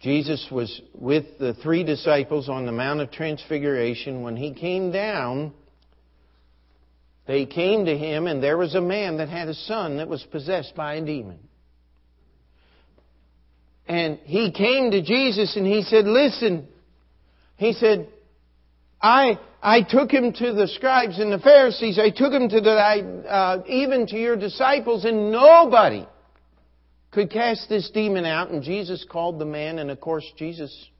Jesus 0.00 0.46
was 0.50 0.80
with 0.94 1.38
the 1.38 1.52
three 1.52 1.84
disciples 1.84 2.48
on 2.48 2.64
the 2.64 2.72
Mount 2.72 3.02
of 3.02 3.10
Transfiguration. 3.10 4.22
When 4.22 4.34
he 4.34 4.54
came 4.54 4.92
down, 4.92 5.52
they 7.26 7.44
came 7.44 7.84
to 7.84 7.98
him, 7.98 8.26
and 8.26 8.42
there 8.42 8.56
was 8.56 8.74
a 8.74 8.80
man 8.80 9.18
that 9.18 9.28
had 9.28 9.48
a 9.48 9.54
son 9.54 9.98
that 9.98 10.08
was 10.08 10.22
possessed 10.32 10.74
by 10.74 10.94
a 10.94 11.04
demon. 11.04 11.38
And 13.86 14.18
he 14.24 14.52
came 14.52 14.90
to 14.90 15.02
Jesus 15.02 15.54
and 15.54 15.66
he 15.66 15.82
said, 15.82 16.06
Listen, 16.06 16.66
he 17.56 17.74
said, 17.74 18.08
I, 19.02 19.38
I 19.66 19.80
took 19.80 20.10
him 20.10 20.30
to 20.34 20.52
the 20.52 20.68
scribes 20.68 21.18
and 21.18 21.32
the 21.32 21.38
Pharisees. 21.38 21.98
I 21.98 22.10
took 22.10 22.34
him 22.34 22.50
to 22.50 22.60
the, 22.60 22.70
uh, 22.70 23.62
even 23.66 24.06
to 24.08 24.16
your 24.16 24.36
disciples, 24.36 25.06
and 25.06 25.32
nobody 25.32 26.06
could 27.10 27.30
cast 27.30 27.70
this 27.70 27.88
demon 27.88 28.26
out. 28.26 28.50
And 28.50 28.62
Jesus 28.62 29.06
called 29.10 29.38
the 29.38 29.46
man, 29.46 29.78
and 29.78 29.90
of 29.90 30.02
course, 30.02 30.30
Jesus 30.36 30.90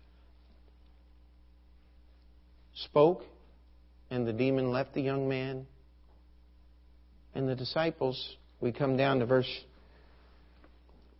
spoke, 2.72 3.22
and 4.08 4.26
the 4.26 4.32
demon 4.32 4.70
left 4.70 4.94
the 4.94 5.02
young 5.02 5.28
man. 5.28 5.66
And 7.34 7.46
the 7.46 7.54
disciples, 7.54 8.36
we 8.62 8.72
come 8.72 8.96
down 8.96 9.18
to 9.18 9.26
verse 9.26 9.64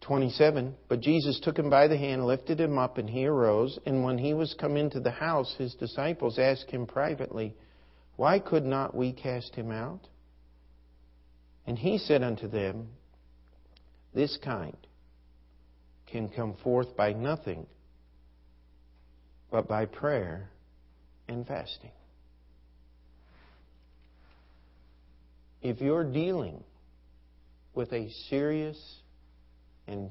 27. 0.05 0.75
But 0.89 1.01
Jesus 1.01 1.41
took 1.41 1.59
him 1.59 1.71
by 1.71 1.89
the 1.89 1.97
hand, 1.97 2.27
lifted 2.27 2.61
him 2.61 2.79
up, 2.79 2.99
and 2.99 3.09
he 3.09 3.27
arose. 3.27 3.79
And 3.87 4.05
when 4.05 4.19
he 4.19 4.35
was 4.35 4.55
come 4.59 4.77
into 4.77 5.01
the 5.01 5.11
house, 5.11 5.55
his 5.57 5.75
disciples 5.75 6.39
asked 6.39 6.71
him 6.71 6.87
privately, 6.87 7.57
Why 8.17 8.39
could 8.39 8.65
not 8.65 8.95
we 8.95 9.13
cast 9.13 9.55
him 9.55 9.71
out? 9.71 10.01
And 11.67 11.79
he 11.79 11.97
said 11.97 12.23
unto 12.23 12.49
them, 12.49 12.89
This 14.15 14.39
kind 14.45 14.77
can 16.07 16.29
come 16.29 16.55
forth 16.63 16.95
by 16.97 17.15
nothing 17.15 17.67
but 19.51 19.67
by 19.67 19.87
prayer 19.87 20.51
and 21.29 21.47
fasting. 21.47 21.93
If 25.63 25.81
you're 25.81 26.05
dealing 26.05 26.63
with 27.75 27.91
a 27.95 28.11
serious 28.29 28.77
and, 29.87 30.11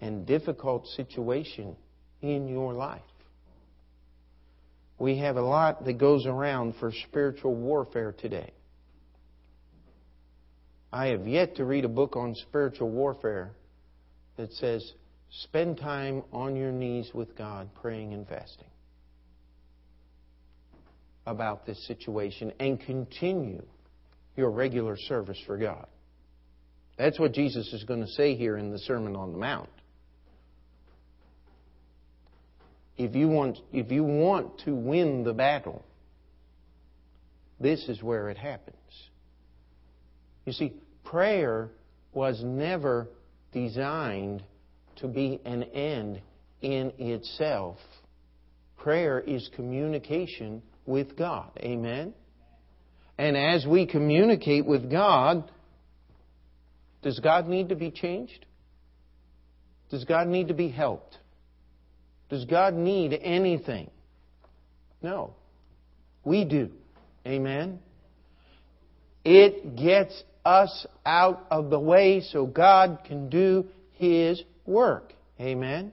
and 0.00 0.26
difficult 0.26 0.86
situation 0.88 1.76
in 2.22 2.48
your 2.48 2.72
life. 2.72 3.02
We 4.98 5.18
have 5.18 5.36
a 5.36 5.42
lot 5.42 5.84
that 5.84 5.94
goes 5.94 6.24
around 6.26 6.76
for 6.78 6.92
spiritual 7.08 7.54
warfare 7.54 8.12
today. 8.12 8.52
I 10.92 11.08
have 11.08 11.26
yet 11.26 11.56
to 11.56 11.64
read 11.64 11.84
a 11.84 11.88
book 11.88 12.16
on 12.16 12.34
spiritual 12.36 12.88
warfare 12.88 13.50
that 14.36 14.52
says, 14.52 14.92
spend 15.42 15.78
time 15.78 16.22
on 16.32 16.54
your 16.54 16.70
knees 16.70 17.10
with 17.12 17.36
God 17.36 17.68
praying 17.82 18.12
and 18.14 18.26
fasting 18.28 18.68
about 21.26 21.66
this 21.66 21.84
situation 21.86 22.52
and 22.60 22.80
continue 22.80 23.62
your 24.36 24.50
regular 24.50 24.96
service 24.96 25.38
for 25.46 25.56
God. 25.56 25.86
That's 26.96 27.18
what 27.18 27.32
Jesus 27.32 27.72
is 27.72 27.84
going 27.84 28.00
to 28.00 28.08
say 28.08 28.36
here 28.36 28.56
in 28.56 28.70
the 28.70 28.78
Sermon 28.78 29.16
on 29.16 29.32
the 29.32 29.38
Mount. 29.38 29.68
If 32.96 33.16
you 33.16 33.28
want, 33.28 33.58
if 33.72 33.90
you 33.90 34.04
want 34.04 34.60
to 34.64 34.74
win 34.74 35.24
the 35.24 35.32
battle, 35.32 35.84
this 37.58 37.88
is 37.88 38.02
where 38.02 38.28
it 38.30 38.38
happens. 38.38 38.76
You 40.44 40.52
see, 40.52 40.74
prayer 41.02 41.70
was 42.12 42.40
never 42.44 43.08
designed 43.52 44.44
to 44.96 45.08
be 45.08 45.40
an 45.44 45.64
end 45.64 46.20
in 46.62 46.92
itself. 46.98 47.78
Prayer 48.76 49.18
is 49.18 49.50
communication 49.56 50.62
with 50.86 51.16
God. 51.16 51.50
Amen? 51.58 52.14
And 53.18 53.36
as 53.36 53.66
we 53.66 53.86
communicate 53.86 54.66
with 54.66 54.90
God, 54.90 55.50
does 57.04 57.20
God 57.20 57.46
need 57.46 57.68
to 57.68 57.76
be 57.76 57.90
changed? 57.90 58.46
Does 59.90 60.04
God 60.04 60.26
need 60.26 60.48
to 60.48 60.54
be 60.54 60.70
helped? 60.70 61.18
Does 62.30 62.46
God 62.46 62.72
need 62.72 63.12
anything? 63.12 63.90
No. 65.02 65.34
We 66.24 66.46
do. 66.46 66.70
Amen? 67.26 67.78
It 69.22 69.76
gets 69.76 70.24
us 70.46 70.86
out 71.04 71.46
of 71.50 71.68
the 71.68 71.78
way 71.78 72.22
so 72.22 72.46
God 72.46 73.00
can 73.06 73.28
do 73.28 73.66
His 73.92 74.42
work. 74.64 75.12
Amen? 75.38 75.92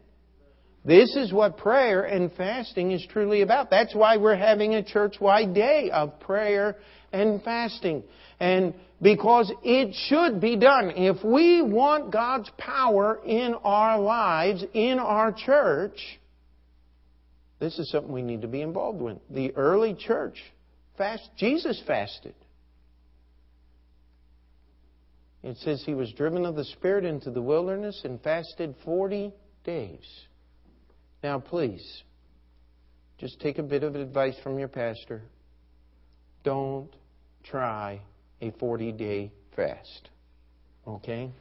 This 0.84 1.16
is 1.16 1.32
what 1.32 1.58
prayer 1.58 2.04
and 2.04 2.32
fasting 2.34 2.92
is 2.92 3.06
truly 3.12 3.42
about. 3.42 3.70
That's 3.70 3.94
why 3.94 4.18
we're 4.18 4.36
having 4.36 4.74
a 4.74 4.84
church-wide 4.84 5.54
day 5.54 5.92
of 5.92 6.20
prayer 6.20 6.78
and 7.12 7.42
fasting. 7.44 8.04
And 8.40 8.74
because 9.02 9.52
it 9.64 9.96
should 10.08 10.42
be 10.42 10.56
done. 10.56 10.92
If 10.96 11.24
we 11.24 11.62
want 11.62 12.12
God's 12.12 12.50
power 12.58 13.20
in 13.26 13.54
our 13.64 14.00
lives, 14.00 14.64
in 14.74 14.98
our 15.00 15.32
church, 15.32 15.98
this 17.60 17.78
is 17.78 17.90
something 17.92 18.12
we 18.12 18.24
need 18.24 18.42
to 18.42 18.48
be 18.48 18.62
involved 18.62 19.02
with. 19.02 19.18
The 19.30 19.56
early 19.56 19.94
church 19.94 20.38
fast 20.98 21.30
Jesus 21.38 21.82
fasted. 21.86 22.34
It 25.44 25.58
says 25.58 25.84
he 25.86 25.96
was 25.96 26.12
driven 26.14 26.46
of 26.46 26.56
the 26.56 26.66
Spirit 26.66 27.06
into 27.06 27.32
the 27.32 27.42
wilderness 27.42 28.02
and 28.04 28.22
fasted 28.22 28.76
40 28.86 29.32
days. 29.64 30.06
Now, 31.24 31.40
please, 31.40 32.04
just 33.20 33.40
take 33.40 33.60
a 33.60 33.64
bit 33.64 33.84
of 33.84 33.96
advice 33.96 34.36
from 34.42 34.58
your 34.58 34.68
pastor. 34.68 35.22
Don't 36.44 36.90
try 37.44 38.02
a 38.42 38.52
40 38.52 38.92
day 38.94 39.32
fast. 39.56 40.10
Okay? 40.88 41.32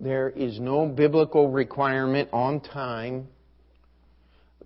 There 0.00 0.28
is 0.28 0.58
no 0.58 0.86
biblical 0.86 1.48
requirement 1.50 2.28
on 2.32 2.60
time. 2.60 3.28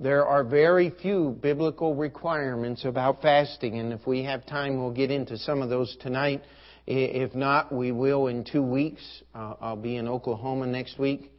There 0.01 0.25
are 0.25 0.45
very 0.45 0.91
few 1.03 1.37
biblical 1.43 1.95
requirements 1.95 2.85
about 2.85 3.21
fasting, 3.21 3.79
and 3.79 3.93
if 3.93 4.07
we 4.07 4.23
have 4.25 4.47
time, 4.47 4.79
we'll 4.79 4.93
get 4.93 5.11
into 5.11 5.37
some 5.37 5.61
of 5.61 5.69
those 5.69 5.95
tonight. 6.01 6.43
If 6.87 7.35
not, 7.35 7.71
we 7.71 7.93
will 7.93 8.29
in 8.29 8.45
two 8.45 8.63
weeks. 8.63 9.03
Uh, 9.35 9.55
I'll 9.61 9.77
be 9.77 9.97
in 9.97 10.09
Oklahoma 10.09 10.67
next 10.67 10.99
week. 10.99 11.31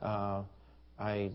Uh, 0.00 0.42
I 1.00 1.32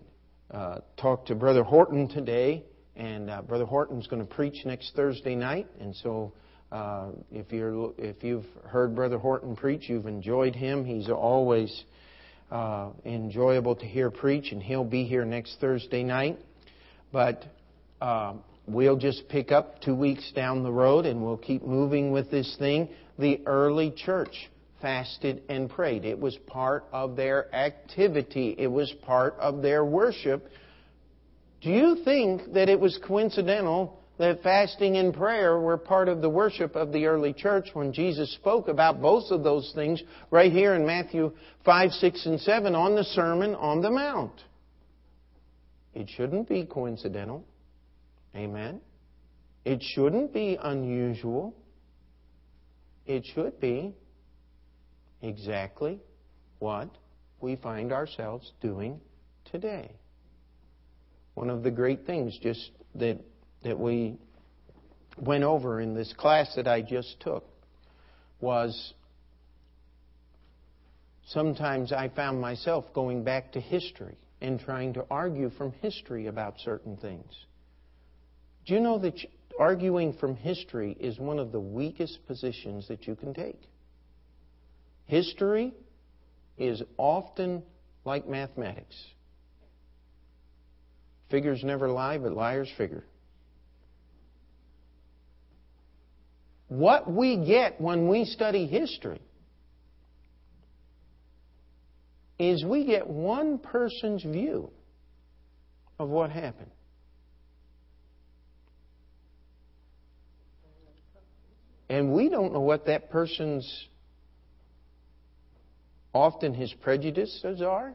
uh, 0.50 0.78
talked 0.96 1.28
to 1.28 1.34
Brother 1.34 1.62
Horton 1.62 2.08
today, 2.08 2.64
and 2.96 3.30
uh, 3.30 3.42
Brother 3.42 3.66
Horton's 3.66 4.06
going 4.06 4.26
to 4.26 4.34
preach 4.34 4.64
next 4.64 4.94
Thursday 4.96 5.34
night, 5.34 5.66
and 5.80 5.94
so 5.96 6.32
uh, 6.72 7.08
if 7.30 7.52
you're 7.52 7.92
if 7.98 8.22
you've 8.22 8.46
heard 8.64 8.94
Brother 8.94 9.18
Horton 9.18 9.56
preach, 9.56 9.88
you've 9.88 10.06
enjoyed 10.06 10.54
him. 10.54 10.84
He's 10.84 11.08
always 11.08 11.84
uh, 12.50 12.90
enjoyable 13.04 13.74
to 13.76 13.86
hear 13.86 14.10
preach, 14.10 14.52
and 14.52 14.62
he'll 14.62 14.84
be 14.84 15.04
here 15.04 15.24
next 15.24 15.60
Thursday 15.60 16.02
night. 16.02 16.38
But 17.12 17.44
uh, 18.00 18.34
we'll 18.66 18.98
just 18.98 19.28
pick 19.28 19.52
up 19.52 19.80
two 19.80 19.94
weeks 19.94 20.30
down 20.34 20.62
the 20.62 20.72
road, 20.72 21.06
and 21.06 21.22
we'll 21.22 21.36
keep 21.36 21.62
moving 21.62 22.10
with 22.10 22.30
this 22.30 22.56
thing. 22.58 22.88
The 23.18 23.40
early 23.46 23.90
church 23.90 24.50
fasted 24.80 25.42
and 25.48 25.68
prayed. 25.68 26.04
It 26.04 26.18
was 26.18 26.36
part 26.46 26.84
of 26.92 27.16
their 27.16 27.54
activity. 27.54 28.54
It 28.58 28.68
was 28.68 28.92
part 29.02 29.34
of 29.38 29.62
their 29.62 29.84
worship. 29.84 30.48
Do 31.60 31.70
you 31.70 31.96
think 32.04 32.52
that 32.52 32.68
it 32.68 32.78
was 32.78 32.98
coincidental 33.06 33.98
that 34.18 34.42
fasting 34.42 34.96
and 34.96 35.14
prayer 35.14 35.58
were 35.60 35.76
part 35.76 36.08
of 36.08 36.20
the 36.20 36.28
worship 36.28 36.74
of 36.74 36.92
the 36.92 37.06
early 37.06 37.32
church 37.32 37.68
when 37.72 37.92
Jesus 37.92 38.32
spoke 38.34 38.68
about 38.68 39.00
both 39.00 39.30
of 39.30 39.44
those 39.44 39.70
things 39.74 40.02
right 40.30 40.50
here 40.50 40.74
in 40.74 40.84
Matthew 40.84 41.32
5, 41.64 41.92
6, 41.92 42.26
and 42.26 42.40
7 42.40 42.74
on 42.74 42.96
the 42.96 43.04
Sermon 43.04 43.54
on 43.54 43.80
the 43.80 43.90
Mount. 43.90 44.32
It 45.94 46.08
shouldn't 46.10 46.48
be 46.48 46.64
coincidental. 46.64 47.44
Amen. 48.34 48.80
It 49.64 49.82
shouldn't 49.82 50.32
be 50.32 50.58
unusual. 50.60 51.54
It 53.06 53.24
should 53.34 53.60
be 53.60 53.94
exactly 55.22 56.00
what 56.58 56.88
we 57.40 57.56
find 57.56 57.92
ourselves 57.92 58.52
doing 58.60 59.00
today. 59.50 59.90
One 61.34 61.50
of 61.50 61.62
the 61.62 61.70
great 61.70 62.04
things 62.06 62.36
just 62.42 62.70
that 62.96 63.18
that 63.62 63.78
we 63.78 64.18
went 65.20 65.44
over 65.44 65.80
in 65.80 65.94
this 65.94 66.12
class 66.16 66.54
that 66.56 66.68
I 66.68 66.82
just 66.82 67.20
took 67.20 67.44
was 68.40 68.94
sometimes 71.26 71.92
I 71.92 72.08
found 72.08 72.40
myself 72.40 72.84
going 72.94 73.24
back 73.24 73.52
to 73.52 73.60
history 73.60 74.16
and 74.40 74.60
trying 74.60 74.94
to 74.94 75.04
argue 75.10 75.50
from 75.50 75.72
history 75.72 76.26
about 76.26 76.54
certain 76.60 76.96
things. 76.96 77.32
Do 78.66 78.74
you 78.74 78.80
know 78.80 78.98
that 78.98 79.14
arguing 79.58 80.12
from 80.14 80.36
history 80.36 80.96
is 81.00 81.18
one 81.18 81.38
of 81.38 81.50
the 81.50 81.60
weakest 81.60 82.24
positions 82.26 82.86
that 82.88 83.06
you 83.06 83.16
can 83.16 83.34
take? 83.34 83.60
History 85.08 85.72
is 86.58 86.82
often 86.98 87.62
like 88.04 88.28
mathematics. 88.28 88.94
Figures 91.30 91.62
never 91.64 91.88
lie, 91.88 92.18
but 92.18 92.32
liars 92.32 92.70
figure. 92.76 93.04
What 96.68 97.10
we 97.10 97.38
get 97.46 97.80
when 97.80 98.08
we 98.08 98.26
study 98.26 98.66
history 98.66 99.20
is 102.38 102.62
we 102.62 102.84
get 102.84 103.06
one 103.08 103.58
person's 103.58 104.22
view 104.22 104.70
of 105.98 106.10
what 106.10 106.30
happened. 106.30 106.70
And 111.88 112.12
we 112.12 112.28
don't 112.28 112.52
know 112.52 112.60
what 112.60 112.84
that 112.86 113.10
person's 113.10 113.88
often 116.14 116.54
his 116.54 116.72
prejudices 116.72 117.62
are. 117.62 117.94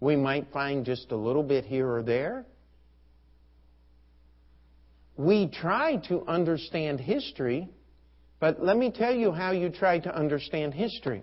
We 0.00 0.16
might 0.16 0.52
find 0.52 0.84
just 0.84 1.10
a 1.12 1.16
little 1.16 1.42
bit 1.42 1.64
here 1.64 1.90
or 1.90 2.02
there. 2.02 2.44
We 5.16 5.48
try 5.48 5.96
to 6.08 6.24
understand 6.26 7.00
history, 7.00 7.68
but 8.38 8.62
let 8.62 8.76
me 8.76 8.90
tell 8.90 9.14
you 9.14 9.32
how 9.32 9.52
you 9.52 9.70
try 9.70 9.98
to 10.00 10.14
understand 10.14 10.74
history. 10.74 11.22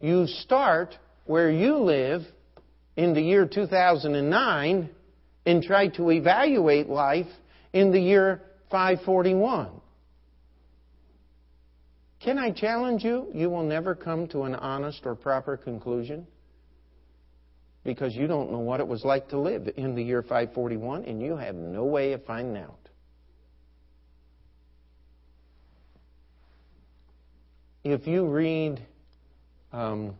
You 0.00 0.26
start 0.26 0.96
where 1.26 1.50
you 1.50 1.76
live 1.78 2.22
in 2.96 3.12
the 3.12 3.20
year 3.20 3.46
2009 3.46 4.88
and 5.44 5.62
try 5.62 5.88
to 5.88 6.10
evaluate 6.10 6.88
life 6.88 7.26
in 7.72 7.92
the 7.92 8.00
year 8.00 8.42
541. 8.70 9.68
Can 12.20 12.38
I 12.38 12.50
challenge 12.50 13.04
you? 13.04 13.28
You 13.34 13.50
will 13.50 13.62
never 13.62 13.94
come 13.94 14.26
to 14.28 14.42
an 14.42 14.54
honest 14.54 15.00
or 15.04 15.14
proper 15.14 15.56
conclusion 15.56 16.26
because 17.84 18.14
you 18.14 18.26
don't 18.26 18.50
know 18.50 18.58
what 18.58 18.80
it 18.80 18.86
was 18.86 19.04
like 19.04 19.28
to 19.28 19.38
live 19.38 19.68
in 19.76 19.94
the 19.94 20.02
year 20.02 20.22
541 20.22 21.04
and 21.04 21.22
you 21.22 21.36
have 21.36 21.54
no 21.54 21.84
way 21.84 22.12
of 22.12 22.24
finding 22.24 22.60
out. 22.62 22.78
If 27.84 28.08
you 28.08 28.26
read, 28.26 28.84
um, 29.72 30.16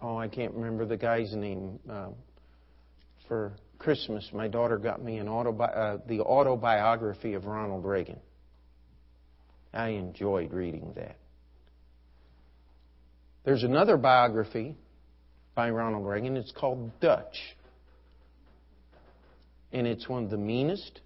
oh, 0.00 0.16
I 0.16 0.28
can't 0.28 0.54
remember 0.54 0.86
the 0.86 0.96
guy's 0.96 1.34
name. 1.34 1.80
Uh, 1.90 2.10
for 3.26 3.54
Christmas, 3.80 4.28
my 4.32 4.46
daughter 4.46 4.78
got 4.78 5.02
me 5.02 5.18
an 5.18 5.26
autobi- 5.26 5.76
uh, 5.76 5.98
the 6.06 6.20
autobiography 6.20 7.34
of 7.34 7.46
Ronald 7.46 7.84
Reagan. 7.84 8.20
I 9.72 9.90
enjoyed 9.90 10.52
reading 10.52 10.92
that. 10.96 11.16
There's 13.44 13.62
another 13.62 13.96
biography 13.96 14.74
by 15.54 15.70
Ronald 15.70 16.06
Reagan. 16.06 16.36
It's 16.36 16.52
called 16.52 16.90
Dutch. 17.00 17.36
And 19.72 19.86
it's 19.86 20.08
one 20.08 20.24
of 20.24 20.30
the 20.30 20.36
meanest 20.36 21.00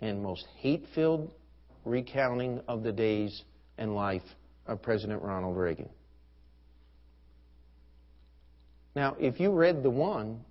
and 0.00 0.22
most 0.22 0.46
hate 0.58 0.84
filled 0.94 1.32
recounting 1.84 2.60
of 2.68 2.82
the 2.82 2.92
days 2.92 3.42
and 3.78 3.94
life 3.94 4.22
of 4.66 4.82
President 4.82 5.22
Ronald 5.22 5.56
Reagan. 5.56 5.88
Now, 8.94 9.16
if 9.18 9.40
you 9.40 9.50
read 9.50 9.82
the 9.82 9.90
one 9.90 10.44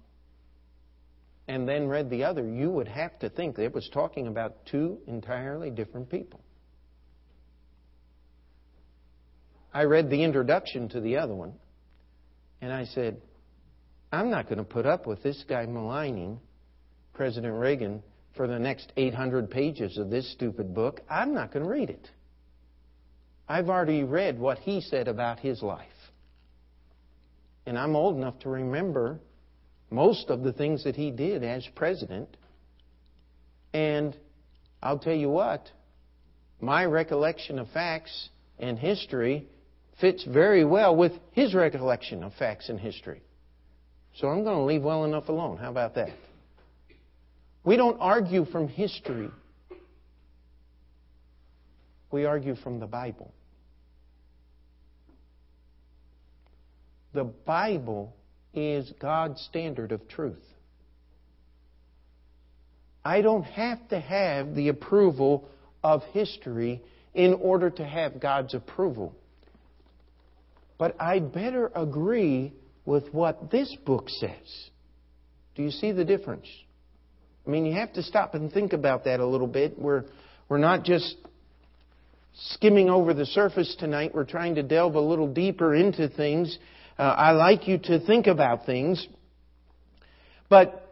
and 1.48 1.68
then 1.68 1.88
read 1.88 2.10
the 2.10 2.24
other, 2.24 2.48
you 2.48 2.70
would 2.70 2.88
have 2.88 3.18
to 3.20 3.30
think 3.30 3.56
that 3.56 3.64
it 3.64 3.74
was 3.74 3.90
talking 3.94 4.28
about 4.28 4.66
two 4.66 4.98
entirely 5.08 5.70
different 5.70 6.10
people. 6.10 6.42
I 9.74 9.84
read 9.84 10.10
the 10.10 10.24
introduction 10.24 10.90
to 10.90 11.00
the 11.00 11.18
other 11.18 11.34
one, 11.34 11.54
and 12.62 12.74
I 12.74 12.86
said, 12.86 13.22
I'm 14.12 14.30
not 14.30 14.46
going 14.46 14.58
to 14.58 14.66
put 14.66 14.86
up 14.86 15.08
with 15.08 15.24
this 15.24 15.44
guy 15.48 15.66
maligning 15.66 16.40
President 17.14 17.54
Reagan 17.54 18.04
for 18.36 18.48
the 18.48 18.60
next 18.60 18.92
800 18.98 19.50
pages 19.50 19.98
of 19.98 20.10
this 20.10 20.30
stupid 20.34 20.74
book. 20.74 21.02
I'm 21.10 21.34
not 21.34 21.54
going 21.54 21.64
to 21.64 21.72
read 21.72 21.90
it. 21.90 22.10
I've 23.48 23.70
already 23.70 24.04
read 24.04 24.40
what 24.40 24.60
he 24.60 24.82
said 24.82 25.08
about 25.08 25.40
his 25.40 25.62
life. 25.62 25.88
And 27.66 27.78
I'm 27.78 27.96
old 27.96 28.18
enough 28.18 28.40
to 28.40 28.50
remember 28.50 29.20
most 29.90 30.30
of 30.30 30.42
the 30.42 30.54
things 30.54 30.84
that 30.84 30.96
he 30.96 31.12
did 31.12 31.44
as 31.44 31.66
president. 31.76 32.36
And 33.74 34.18
I'll 34.82 35.00
tell 35.00 35.16
you 35.16 35.30
what, 35.30 35.70
my 36.60 36.86
recollection 36.86 37.60
of 37.60 37.70
facts 37.70 38.30
and 38.58 38.78
history 38.80 39.48
fits 40.02 40.24
very 40.26 40.66
well 40.66 40.96
with 40.96 41.14
his 41.32 41.54
recollection 41.54 42.24
of 42.24 42.34
facts 42.34 42.68
and 42.68 42.80
history. 42.80 43.22
So 44.16 44.28
I'm 44.28 44.44
going 44.44 44.58
to 44.58 44.64
leave 44.64 44.82
well 44.84 45.06
enough 45.06 45.30
alone. 45.30 45.58
How 45.58 45.70
about 45.70 45.96
that? 45.96 46.10
We 47.64 47.78
don't 47.78 47.98
argue 48.00 48.46
from 48.46 48.68
history. 48.68 49.30
We 52.12 52.26
argue 52.26 52.56
from 52.56 52.80
the 52.80 52.88
Bible. 52.88 53.32
The 57.14 57.24
Bible 57.24 58.16
is 58.54 58.92
God's 59.00 59.40
standard 59.42 59.92
of 59.92 60.08
truth. 60.08 60.44
I 63.04 63.22
don't 63.22 63.44
have 63.44 63.88
to 63.90 64.00
have 64.00 64.56
the 64.56 64.70
approval 64.70 65.48
of 65.84 66.04
history 66.12 66.82
in 67.14 67.34
order 67.34 67.70
to 67.70 67.86
have 67.86 68.20
God's 68.20 68.54
approval. 68.54 69.16
But 70.82 71.00
I'd 71.00 71.32
better 71.32 71.72
agree 71.76 72.54
with 72.86 73.14
what 73.14 73.52
this 73.52 73.72
book 73.86 74.10
says. 74.10 74.70
Do 75.54 75.62
you 75.62 75.70
see 75.70 75.92
the 75.92 76.04
difference? 76.04 76.48
I 77.46 77.52
mean, 77.52 77.68
you 77.68 77.74
have 77.74 77.94
to 77.94 78.02
stop 78.02 78.34
and 78.34 78.52
think 78.52 78.74
about 78.74 79.04
that 79.04 79.20
a 79.20 79.26
little 79.28 79.46
bit. 79.46 79.78
We're, 79.78 80.06
we're 80.50 80.58
not 80.58 80.84
just 80.84 81.18
skimming 82.34 82.90
over 82.90 83.14
the 83.14 83.28
surface 83.28 83.76
tonight. 83.78 84.16
We're 84.16 84.24
trying 84.24 84.56
to 84.56 84.64
delve 84.64 84.96
a 84.96 85.00
little 85.00 85.32
deeper 85.32 85.76
into 85.76 86.10
things. 86.10 86.58
Uh, 86.98 87.04
I 87.04 87.34
like 87.34 87.68
you 87.68 87.78
to 87.78 88.00
think 88.00 88.26
about 88.26 88.66
things. 88.66 89.08
But 90.50 90.92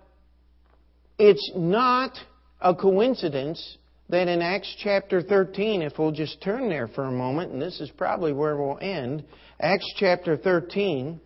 it's 1.18 1.52
not 1.56 2.16
a 2.62 2.76
coincidence 2.76 3.79
that 4.10 4.28
in 4.28 4.42
Acts 4.42 4.76
chapter 4.80 5.22
13, 5.22 5.82
if 5.82 5.98
we'll 6.00 6.12
just 6.12 6.42
turn 6.42 6.68
there 6.70 6.88
for 6.88 7.06
a 7.06 7.12
moment, 7.12 7.52
and 7.52 7.62
this 7.62 7.80
is 7.80 7.92
probably 7.92 8.34
where 8.34 8.58
we'll 8.58 8.80
end, 8.82 9.24
Acts 9.60 9.92
chapter 9.98 10.36
13. 10.36 11.20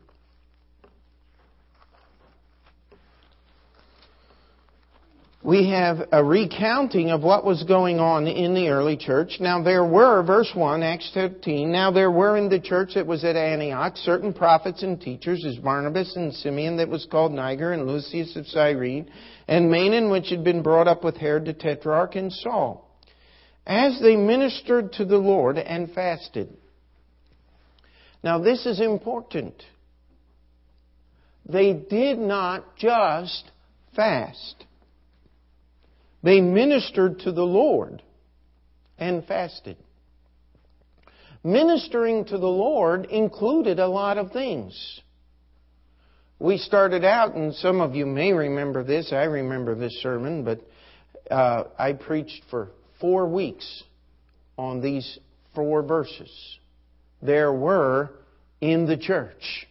We 5.43 5.69
have 5.69 6.07
a 6.13 6.23
recounting 6.23 7.11
of 7.11 7.21
what 7.21 7.43
was 7.43 7.63
going 7.63 7.99
on 7.99 8.27
in 8.27 8.53
the 8.53 8.69
early 8.69 8.95
church. 8.95 9.37
Now 9.41 9.61
there 9.61 9.83
were, 9.83 10.23
verse 10.23 10.49
1, 10.55 10.81
Acts 10.81 11.11
13, 11.13 11.69
now 11.69 11.91
there 11.91 12.09
were 12.09 12.37
in 12.37 12.47
the 12.47 12.61
church 12.61 12.91
that 12.95 13.05
was 13.05 13.25
at 13.25 13.35
Antioch 13.35 13.97
certain 13.97 14.33
prophets 14.33 14.83
and 14.83 14.99
teachers, 14.99 15.43
as 15.45 15.57
Barnabas 15.57 16.15
and 16.15 16.33
Simeon 16.33 16.77
that 16.77 16.87
was 16.87 17.05
called 17.11 17.33
Niger, 17.33 17.73
and 17.73 17.85
Lucius 17.85 18.37
of 18.37 18.47
Cyrene, 18.47 19.11
and 19.49 19.69
Manaen 19.69 20.09
which 20.09 20.29
had 20.29 20.45
been 20.45 20.63
brought 20.63 20.87
up 20.87 21.03
with 21.03 21.17
Herod 21.17 21.45
the 21.45 21.53
Tetrarch, 21.53 22.15
and 22.15 22.31
Saul. 22.31 22.89
As 23.67 23.99
they 24.01 24.15
ministered 24.15 24.93
to 24.93 25.05
the 25.05 25.17
Lord 25.17 25.57
and 25.57 25.91
fasted. 25.91 26.55
Now 28.23 28.39
this 28.39 28.65
is 28.65 28.79
important. 28.79 29.61
They 31.45 31.73
did 31.73 32.17
not 32.17 32.77
just 32.77 33.51
fast. 33.93 34.63
They 36.23 36.39
ministered 36.39 37.19
to 37.19 37.31
the 37.31 37.43
Lord 37.43 38.01
and 38.97 39.25
fasted. 39.25 39.77
Ministering 41.43 42.23
to 42.25 42.37
the 42.37 42.47
Lord 42.47 43.05
included 43.05 43.79
a 43.79 43.87
lot 43.87 44.17
of 44.17 44.31
things. 44.31 45.01
We 46.39 46.57
started 46.57 47.03
out, 47.03 47.35
and 47.35 47.53
some 47.53 47.81
of 47.81 47.95
you 47.95 48.05
may 48.05 48.31
remember 48.31 48.83
this, 48.83 49.11
I 49.11 49.23
remember 49.23 49.75
this 49.75 49.93
sermon, 50.01 50.43
but 50.43 50.61
uh, 51.29 51.65
I 51.77 51.93
preached 51.93 52.43
for 52.49 52.69
four 52.99 53.27
weeks 53.27 53.83
on 54.57 54.81
these 54.81 55.19
four 55.53 55.83
verses. 55.83 56.31
There 57.21 57.51
were 57.53 58.11
in 58.61 58.85
the 58.85 58.97
church. 58.97 59.67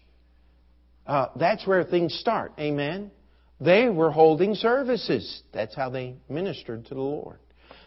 Uh, 1.07 1.29
that's 1.37 1.67
where 1.67 1.85
things 1.85 2.15
start. 2.15 2.53
Amen. 2.59 3.11
They 3.63 3.89
were 3.89 4.11
holding 4.11 4.55
services. 4.55 5.43
That's 5.53 5.75
how 5.75 5.91
they 5.91 6.17
ministered 6.29 6.87
to 6.87 6.95
the 6.95 7.01
Lord. 7.01 7.39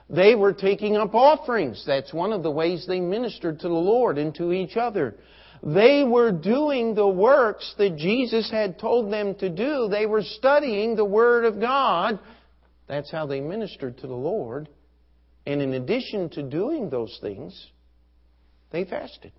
They 0.10 0.36
were 0.36 0.54
taking 0.54 0.96
up 0.96 1.14
offerings. 1.16 1.84
That's 1.86 2.14
one 2.14 2.32
of 2.32 2.44
the 2.44 2.52
ways 2.52 2.86
they 2.88 3.00
ministered 3.00 3.60
to 3.60 3.68
the 3.68 3.74
Lord 3.74 4.18
and 4.18 4.34
to 4.36 4.54
each 4.54 4.78
other. 4.78 5.16
They 5.64 6.04
were 6.04 6.32
doing 6.32 6.94
the 6.94 7.08
works 7.08 7.74
that 7.78 7.98
Jesus 7.98 8.50
had 8.52 8.78
told 8.78 9.12
them 9.12 9.36
to 9.36 9.50
do. 9.50 9.88
They 9.90 10.06
were 10.06 10.22
studying 10.22 10.96
the 10.96 11.06
Word 11.06 11.44
of 11.46 11.60
God. 11.60 12.20
That's 12.88 13.12
how 13.12 13.26
they 13.26 13.42
ministered 13.42 13.98
to 13.98 14.08
the 14.08 14.14
Lord. 14.14 14.70
And 15.48 15.62
in 15.62 15.74
addition 15.74 16.30
to 16.32 16.44
doing 16.44 16.90
those 16.90 17.18
things, 17.22 17.70
they 18.72 18.86
fasted. 18.86 19.32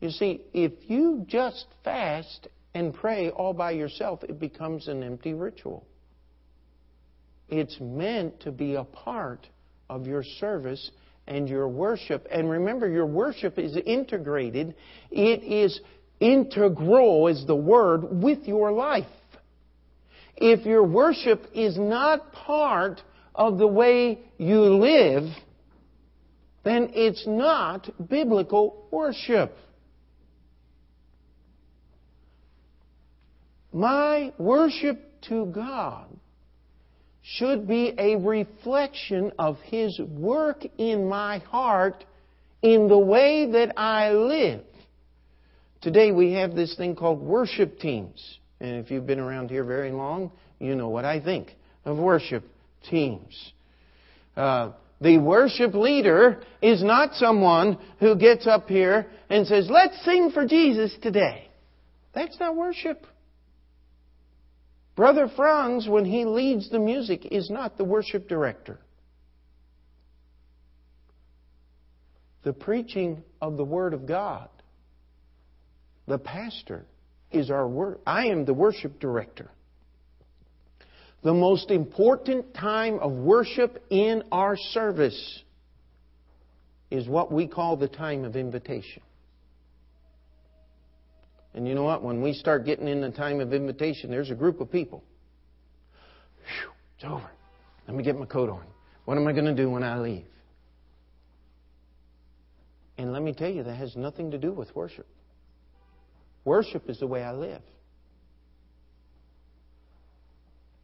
You 0.00 0.10
see, 0.10 0.42
if 0.52 0.72
you 0.82 1.24
just 1.26 1.66
fast 1.82 2.48
and 2.74 2.92
pray 2.92 3.30
all 3.30 3.52
by 3.52 3.70
yourself, 3.70 4.22
it 4.24 4.38
becomes 4.38 4.88
an 4.88 5.02
empty 5.02 5.32
ritual. 5.32 5.86
It's 7.48 7.78
meant 7.80 8.40
to 8.40 8.52
be 8.52 8.74
a 8.74 8.84
part 8.84 9.46
of 9.88 10.06
your 10.06 10.24
service 10.40 10.90
and 11.26 11.48
your 11.48 11.68
worship. 11.68 12.26
And 12.30 12.50
remember, 12.50 12.88
your 12.88 13.06
worship 13.06 13.58
is 13.58 13.76
integrated. 13.76 14.74
It 15.10 15.42
is 15.42 15.80
integral, 16.20 17.28
is 17.28 17.46
the 17.46 17.54
word, 17.54 18.22
with 18.22 18.40
your 18.44 18.72
life. 18.72 19.06
If 20.36 20.66
your 20.66 20.82
worship 20.82 21.46
is 21.54 21.78
not 21.78 22.32
part 22.32 23.00
of 23.34 23.58
the 23.58 23.66
way 23.66 24.20
you 24.36 24.60
live, 24.60 25.24
then 26.64 26.90
it's 26.94 27.24
not 27.26 27.88
biblical 28.08 28.88
worship. 28.90 29.56
My 33.74 34.32
worship 34.38 35.00
to 35.22 35.46
God 35.46 36.06
should 37.22 37.66
be 37.66 37.92
a 37.98 38.14
reflection 38.14 39.32
of 39.36 39.58
His 39.64 39.98
work 39.98 40.64
in 40.78 41.08
my 41.08 41.38
heart 41.38 42.04
in 42.62 42.86
the 42.86 42.98
way 42.98 43.50
that 43.50 43.76
I 43.76 44.12
live. 44.12 44.62
Today 45.80 46.12
we 46.12 46.34
have 46.34 46.54
this 46.54 46.76
thing 46.76 46.94
called 46.94 47.20
worship 47.20 47.80
teams. 47.80 48.38
And 48.60 48.76
if 48.76 48.92
you've 48.92 49.08
been 49.08 49.18
around 49.18 49.50
here 49.50 49.64
very 49.64 49.90
long, 49.90 50.30
you 50.60 50.76
know 50.76 50.88
what 50.88 51.04
I 51.04 51.20
think 51.20 51.50
of 51.84 51.98
worship 51.98 52.44
teams. 52.88 53.52
Uh, 54.36 54.70
the 55.00 55.18
worship 55.18 55.74
leader 55.74 56.44
is 56.62 56.80
not 56.80 57.14
someone 57.14 57.78
who 57.98 58.14
gets 58.14 58.46
up 58.46 58.68
here 58.68 59.08
and 59.28 59.48
says, 59.48 59.66
let's 59.68 60.00
sing 60.04 60.30
for 60.30 60.46
Jesus 60.46 60.94
today. 61.02 61.48
That's 62.14 62.38
not 62.38 62.54
worship. 62.54 63.04
Brother 64.96 65.28
Franz, 65.34 65.88
when 65.88 66.04
he 66.04 66.24
leads 66.24 66.70
the 66.70 66.78
music, 66.78 67.26
is 67.32 67.50
not 67.50 67.76
the 67.76 67.84
worship 67.84 68.28
director. 68.28 68.78
The 72.44 72.52
preaching 72.52 73.22
of 73.40 73.56
the 73.56 73.64
Word 73.64 73.94
of 73.94 74.06
God, 74.06 74.48
the 76.06 76.18
pastor, 76.18 76.84
is 77.32 77.50
our 77.50 77.66
word. 77.66 77.98
I 78.06 78.26
am 78.26 78.44
the 78.44 78.54
worship 78.54 79.00
director. 79.00 79.50
The 81.22 81.34
most 81.34 81.70
important 81.70 82.54
time 82.54 82.98
of 83.00 83.12
worship 83.12 83.82
in 83.90 84.22
our 84.30 84.56
service 84.56 85.42
is 86.90 87.08
what 87.08 87.32
we 87.32 87.48
call 87.48 87.76
the 87.76 87.88
time 87.88 88.24
of 88.24 88.36
invitation. 88.36 89.02
And 91.54 91.68
you 91.68 91.74
know 91.74 91.84
what? 91.84 92.02
When 92.02 92.20
we 92.20 92.32
start 92.32 92.64
getting 92.64 92.88
in 92.88 93.00
the 93.00 93.10
time 93.10 93.40
of 93.40 93.52
invitation, 93.52 94.10
there's 94.10 94.30
a 94.30 94.34
group 94.34 94.60
of 94.60 94.70
people. 94.70 95.04
Whew, 96.38 96.72
it's 96.96 97.04
over. 97.04 97.30
Let 97.86 97.96
me 97.96 98.02
get 98.02 98.18
my 98.18 98.26
coat 98.26 98.50
on. 98.50 98.64
What 99.04 99.18
am 99.18 99.26
I 99.28 99.32
going 99.32 99.44
to 99.44 99.54
do 99.54 99.70
when 99.70 99.84
I 99.84 99.98
leave? 99.98 100.24
And 102.98 103.12
let 103.12 103.22
me 103.22 103.32
tell 103.32 103.50
you, 103.50 103.62
that 103.62 103.74
has 103.74 103.94
nothing 103.96 104.30
to 104.32 104.38
do 104.38 104.52
with 104.52 104.74
worship. 104.74 105.06
Worship 106.44 106.88
is 106.88 107.00
the 107.00 107.06
way 107.06 107.22
I 107.22 107.32
live. 107.32 107.62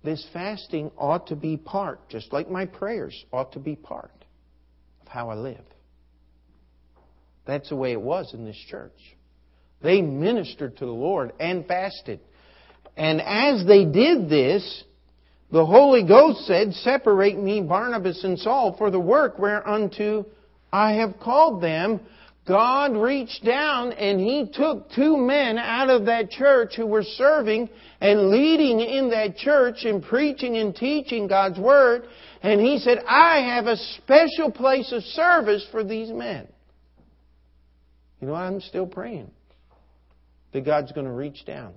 This 0.03 0.27
fasting 0.33 0.91
ought 0.97 1.27
to 1.29 1.37
be 1.37 1.57
part, 1.57 2.09
just 2.09 2.33
like 2.33 2.51
my 2.51 2.65
prayers 2.65 3.25
ought 3.33 3.53
to 3.53 3.59
be 3.59 3.77
part 3.77 4.25
of 5.03 5.09
how 5.09 5.31
I 5.31 5.35
live. 5.35 5.65
That's 7.47 7.69
the 7.69 7.77
way 7.77 7.93
it 7.93 8.01
was 8.01 8.33
in 8.33 8.45
this 8.45 8.57
church. 8.69 9.17
They 9.83 10.03
ministered 10.03 10.77
to 10.79 10.87
the 10.87 10.93
Lord 10.93 11.33
and 11.41 11.67
fasted. 11.67 12.21
And 12.97 13.21
as 13.21 13.67
they 13.67 13.85
did 13.85 14.29
this, 14.29 14.85
the 15.51 15.65
Holy 15.65 16.07
Ghost 16.07 16.47
said, 16.47 16.75
Separate 16.75 17.39
me, 17.39 17.63
Barnabas 17.63 18.23
and 18.25 18.39
Saul, 18.39 18.77
for 18.77 18.91
the 18.91 19.01
work 19.01 19.39
whereunto 19.39 20.27
I 20.73 20.93
have 20.95 21.19
called 21.19 21.63
them. 21.63 22.01
God 22.47 22.97
reached 22.97 23.45
down 23.45 23.93
and 23.93 24.21
He 24.21 24.51
took 24.53 24.91
two 24.91 25.17
men 25.17 25.57
out 25.57 25.89
of 25.89 26.07
that 26.07 26.31
church 26.31 26.75
who 26.77 26.87
were 26.87 27.03
serving 27.03 27.69
and 28.01 28.31
leading 28.31 28.81
in 28.81 29.11
that 29.11 29.37
church 29.37 29.85
and 29.85 30.03
preaching 30.03 30.57
and 30.57 30.75
teaching 30.75 31.27
God's 31.27 31.59
Word. 31.59 32.05
And 32.43 32.61
He 32.61 32.79
said, 32.79 32.99
I 33.07 33.41
have 33.55 33.67
a 33.67 33.77
special 33.77 34.51
place 34.51 34.93
of 34.93 35.03
service 35.03 35.67
for 35.71 35.85
these 35.85 36.11
men. 36.11 36.49
You 38.21 38.29
know, 38.29 38.35
I'm 38.35 38.61
still 38.61 38.87
praying 38.87 39.31
that 40.53 40.65
God's 40.65 40.93
going 40.93 41.07
to 41.07 41.13
reach 41.13 41.45
down 41.45 41.73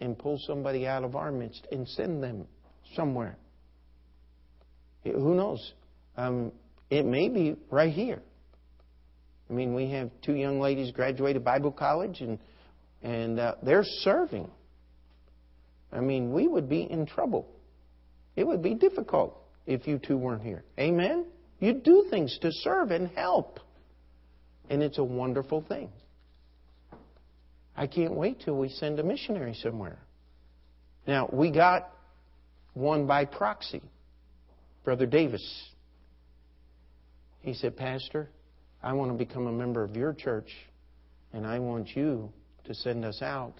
and 0.00 0.18
pull 0.18 0.38
somebody 0.46 0.86
out 0.86 1.04
of 1.04 1.16
our 1.16 1.32
midst 1.32 1.66
and 1.72 1.88
send 1.88 2.22
them 2.22 2.46
somewhere. 2.94 3.36
Who 5.04 5.34
knows? 5.34 5.72
Um, 6.16 6.52
it 6.90 7.04
may 7.04 7.28
be 7.28 7.56
right 7.70 7.92
here. 7.92 8.20
I 9.48 9.52
mean, 9.52 9.74
we 9.74 9.90
have 9.90 10.10
two 10.22 10.34
young 10.34 10.60
ladies 10.60 10.92
graduated 10.92 11.44
Bible 11.44 11.72
college, 11.72 12.20
and 12.20 12.38
and 13.02 13.38
uh, 13.38 13.54
they're 13.62 13.84
serving. 13.84 14.50
I 15.92 16.00
mean, 16.00 16.32
we 16.32 16.48
would 16.48 16.68
be 16.68 16.82
in 16.82 17.06
trouble. 17.06 17.48
It 18.36 18.46
would 18.46 18.62
be 18.62 18.74
difficult 18.74 19.38
if 19.66 19.86
you 19.86 19.98
two 19.98 20.16
weren't 20.16 20.42
here. 20.42 20.64
Amen. 20.78 21.26
You 21.60 21.74
do 21.74 22.06
things 22.10 22.38
to 22.42 22.50
serve 22.52 22.90
and 22.90 23.08
help, 23.08 23.60
and 24.68 24.82
it's 24.82 24.98
a 24.98 25.04
wonderful 25.04 25.64
thing. 25.66 25.90
I 27.78 27.86
can't 27.86 28.14
wait 28.14 28.40
till 28.44 28.56
we 28.56 28.70
send 28.70 28.98
a 28.98 29.04
missionary 29.04 29.54
somewhere. 29.54 29.98
Now, 31.06 31.30
we 31.32 31.52
got 31.52 31.92
one 32.74 33.06
by 33.06 33.24
proxy, 33.24 33.80
Brother 34.84 35.06
Davis. 35.06 35.70
He 37.40 37.54
said, 37.54 37.76
Pastor, 37.76 38.30
I 38.82 38.94
want 38.94 39.12
to 39.12 39.16
become 39.16 39.46
a 39.46 39.52
member 39.52 39.84
of 39.84 39.94
your 39.94 40.12
church, 40.12 40.50
and 41.32 41.46
I 41.46 41.60
want 41.60 41.94
you 41.94 42.32
to 42.64 42.74
send 42.74 43.04
us 43.04 43.22
out, 43.22 43.54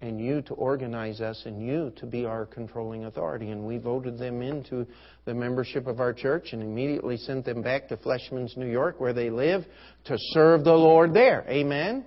and 0.00 0.18
you 0.18 0.40
to 0.42 0.54
organize 0.54 1.20
us, 1.20 1.42
and 1.44 1.64
you 1.64 1.92
to 1.96 2.06
be 2.06 2.24
our 2.24 2.46
controlling 2.46 3.04
authority. 3.04 3.50
And 3.50 3.66
we 3.66 3.76
voted 3.76 4.18
them 4.18 4.40
into 4.40 4.86
the 5.26 5.34
membership 5.34 5.86
of 5.86 6.00
our 6.00 6.14
church 6.14 6.54
and 6.54 6.62
immediately 6.62 7.18
sent 7.18 7.44
them 7.44 7.60
back 7.60 7.88
to 7.88 7.98
Fleischmanns, 7.98 8.56
New 8.56 8.70
York, 8.70 8.98
where 8.98 9.12
they 9.12 9.28
live, 9.28 9.66
to 10.06 10.16
serve 10.32 10.64
the 10.64 10.72
Lord 10.72 11.12
there. 11.12 11.44
Amen? 11.50 12.06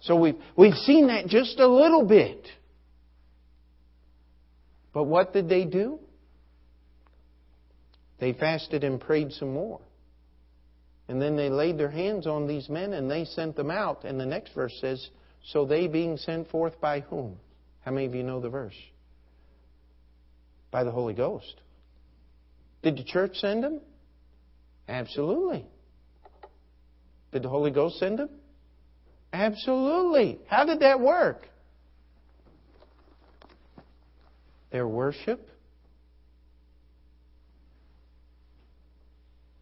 So 0.00 0.16
we've, 0.16 0.36
we've 0.56 0.74
seen 0.74 1.08
that 1.08 1.26
just 1.26 1.58
a 1.60 1.68
little 1.68 2.04
bit. 2.04 2.46
But 4.92 5.04
what 5.04 5.32
did 5.32 5.48
they 5.48 5.64
do? 5.64 5.98
They 8.18 8.32
fasted 8.32 8.84
and 8.84 9.00
prayed 9.00 9.32
some 9.32 9.52
more. 9.52 9.80
And 11.08 11.20
then 11.20 11.36
they 11.36 11.48
laid 11.48 11.78
their 11.78 11.90
hands 11.90 12.26
on 12.26 12.46
these 12.46 12.68
men 12.68 12.92
and 12.92 13.10
they 13.10 13.24
sent 13.24 13.56
them 13.56 13.70
out. 13.70 14.04
And 14.04 14.18
the 14.18 14.26
next 14.26 14.54
verse 14.54 14.76
says, 14.80 15.08
So 15.48 15.64
they 15.64 15.86
being 15.86 16.16
sent 16.16 16.48
forth 16.50 16.80
by 16.80 17.00
whom? 17.00 17.36
How 17.84 17.90
many 17.90 18.06
of 18.06 18.14
you 18.14 18.22
know 18.22 18.40
the 18.40 18.48
verse? 18.48 18.76
By 20.70 20.84
the 20.84 20.92
Holy 20.92 21.14
Ghost. 21.14 21.54
Did 22.82 22.96
the 22.96 23.04
church 23.04 23.36
send 23.36 23.64
them? 23.64 23.80
Absolutely. 24.88 25.66
Did 27.32 27.42
the 27.42 27.48
Holy 27.48 27.70
Ghost 27.70 27.98
send 27.98 28.18
them? 28.18 28.30
Absolutely. 29.32 30.40
How 30.48 30.64
did 30.64 30.80
that 30.80 31.00
work? 31.00 31.48
Their 34.70 34.86
worship 34.86 35.48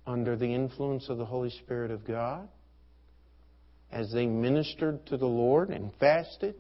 under 0.09 0.37
the 0.37 0.55
influence 0.55 1.09
of 1.11 1.19
the 1.19 1.25
Holy 1.25 1.51
Spirit 1.51 1.91
of 1.91 2.07
God, 2.07 2.49
as 3.93 4.11
they 4.11 4.27
ministered 4.27 5.05
to 5.07 5.19
the 5.19 5.27
Lord 5.27 5.69
and 5.69 5.93
fasted, 6.01 6.55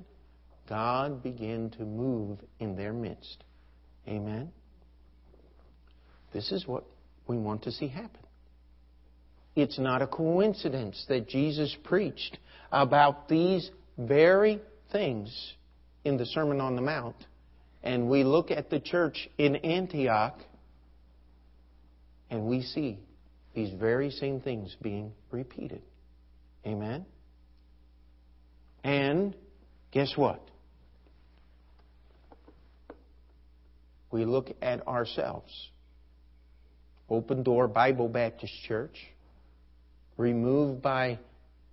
God 0.69 1.23
began 1.23 1.71
to 1.71 1.83
move 1.83 2.39
in 2.61 2.77
their 2.77 2.93
midst. 2.93 3.43
Amen. 4.07 4.53
This 6.33 6.53
is 6.53 6.67
what 6.67 6.85
we 7.27 7.39
want 7.39 7.63
to 7.63 7.73
see 7.73 7.89
happen. 7.89 8.21
It's 9.59 9.77
not 9.77 10.03
a 10.03 10.07
coincidence 10.07 11.05
that 11.09 11.29
Jesus 11.29 11.77
preached 11.83 12.39
about 12.71 13.29
these 13.29 13.69
very 13.99 14.61
things 14.93 15.53
in 16.05 16.17
the 16.17 16.27
Sermon 16.27 16.61
on 16.61 16.77
the 16.77 16.81
Mount. 16.81 17.17
And 17.83 18.09
we 18.09 18.23
look 18.23 18.53
at 18.53 18.71
the 18.71 18.79
church 18.79 19.29
in 19.37 19.57
Antioch 19.57 20.39
and 22.31 22.45
we 22.45 22.63
see 22.63 23.01
these 23.53 23.73
very 23.77 24.13
same 24.13 24.41
things 24.41 24.77
being 24.81 25.11
repeated. 25.33 25.83
Amen? 26.65 27.05
And 28.85 29.35
guess 29.91 30.13
what? 30.15 30.41
We 34.13 34.25
look 34.25 34.51
at 34.63 34.87
ourselves. 34.87 35.51
Open 37.11 37.43
Door 37.43 37.69
Bible 37.69 38.09
Baptist 38.09 38.53
Church, 38.69 38.97
removed 40.19 40.83
by 40.83 41.19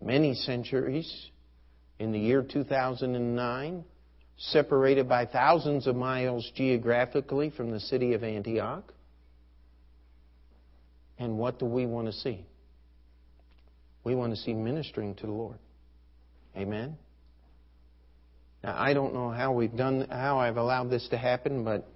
many 0.02 0.34
centuries, 0.34 1.30
in 2.00 2.12
the 2.12 2.20
year 2.20 2.44
2009, 2.44 3.84
separated 4.38 5.10
by 5.10 5.26
thousands 5.26 5.88
of 5.88 5.96
miles 5.96 6.50
geographically 6.56 7.50
from 7.50 7.72
the 7.72 7.80
city 7.80 8.14
of 8.14 8.24
Antioch. 8.24 8.94
And 11.18 11.38
what 11.38 11.60
do 11.60 11.66
we 11.66 11.86
want 11.86 12.08
to 12.08 12.14
see? 12.14 12.46
We 14.04 14.16
want 14.16 14.34
to 14.36 14.42
see 14.42 14.54
ministering 14.54 15.16
to 15.16 15.26
the 15.26 15.32
Lord. 15.32 15.58
Amen. 16.56 16.98
Now 18.64 18.76
I 18.78 18.94
don't 18.94 19.14
know 19.14 19.30
how 19.30 19.54
we've 19.54 19.76
done 19.76 20.08
how 20.10 20.40
I've 20.40 20.58
allowed 20.58 20.90
this 20.90 21.08
to 21.10 21.18
happen, 21.18 21.64
but 21.64 21.88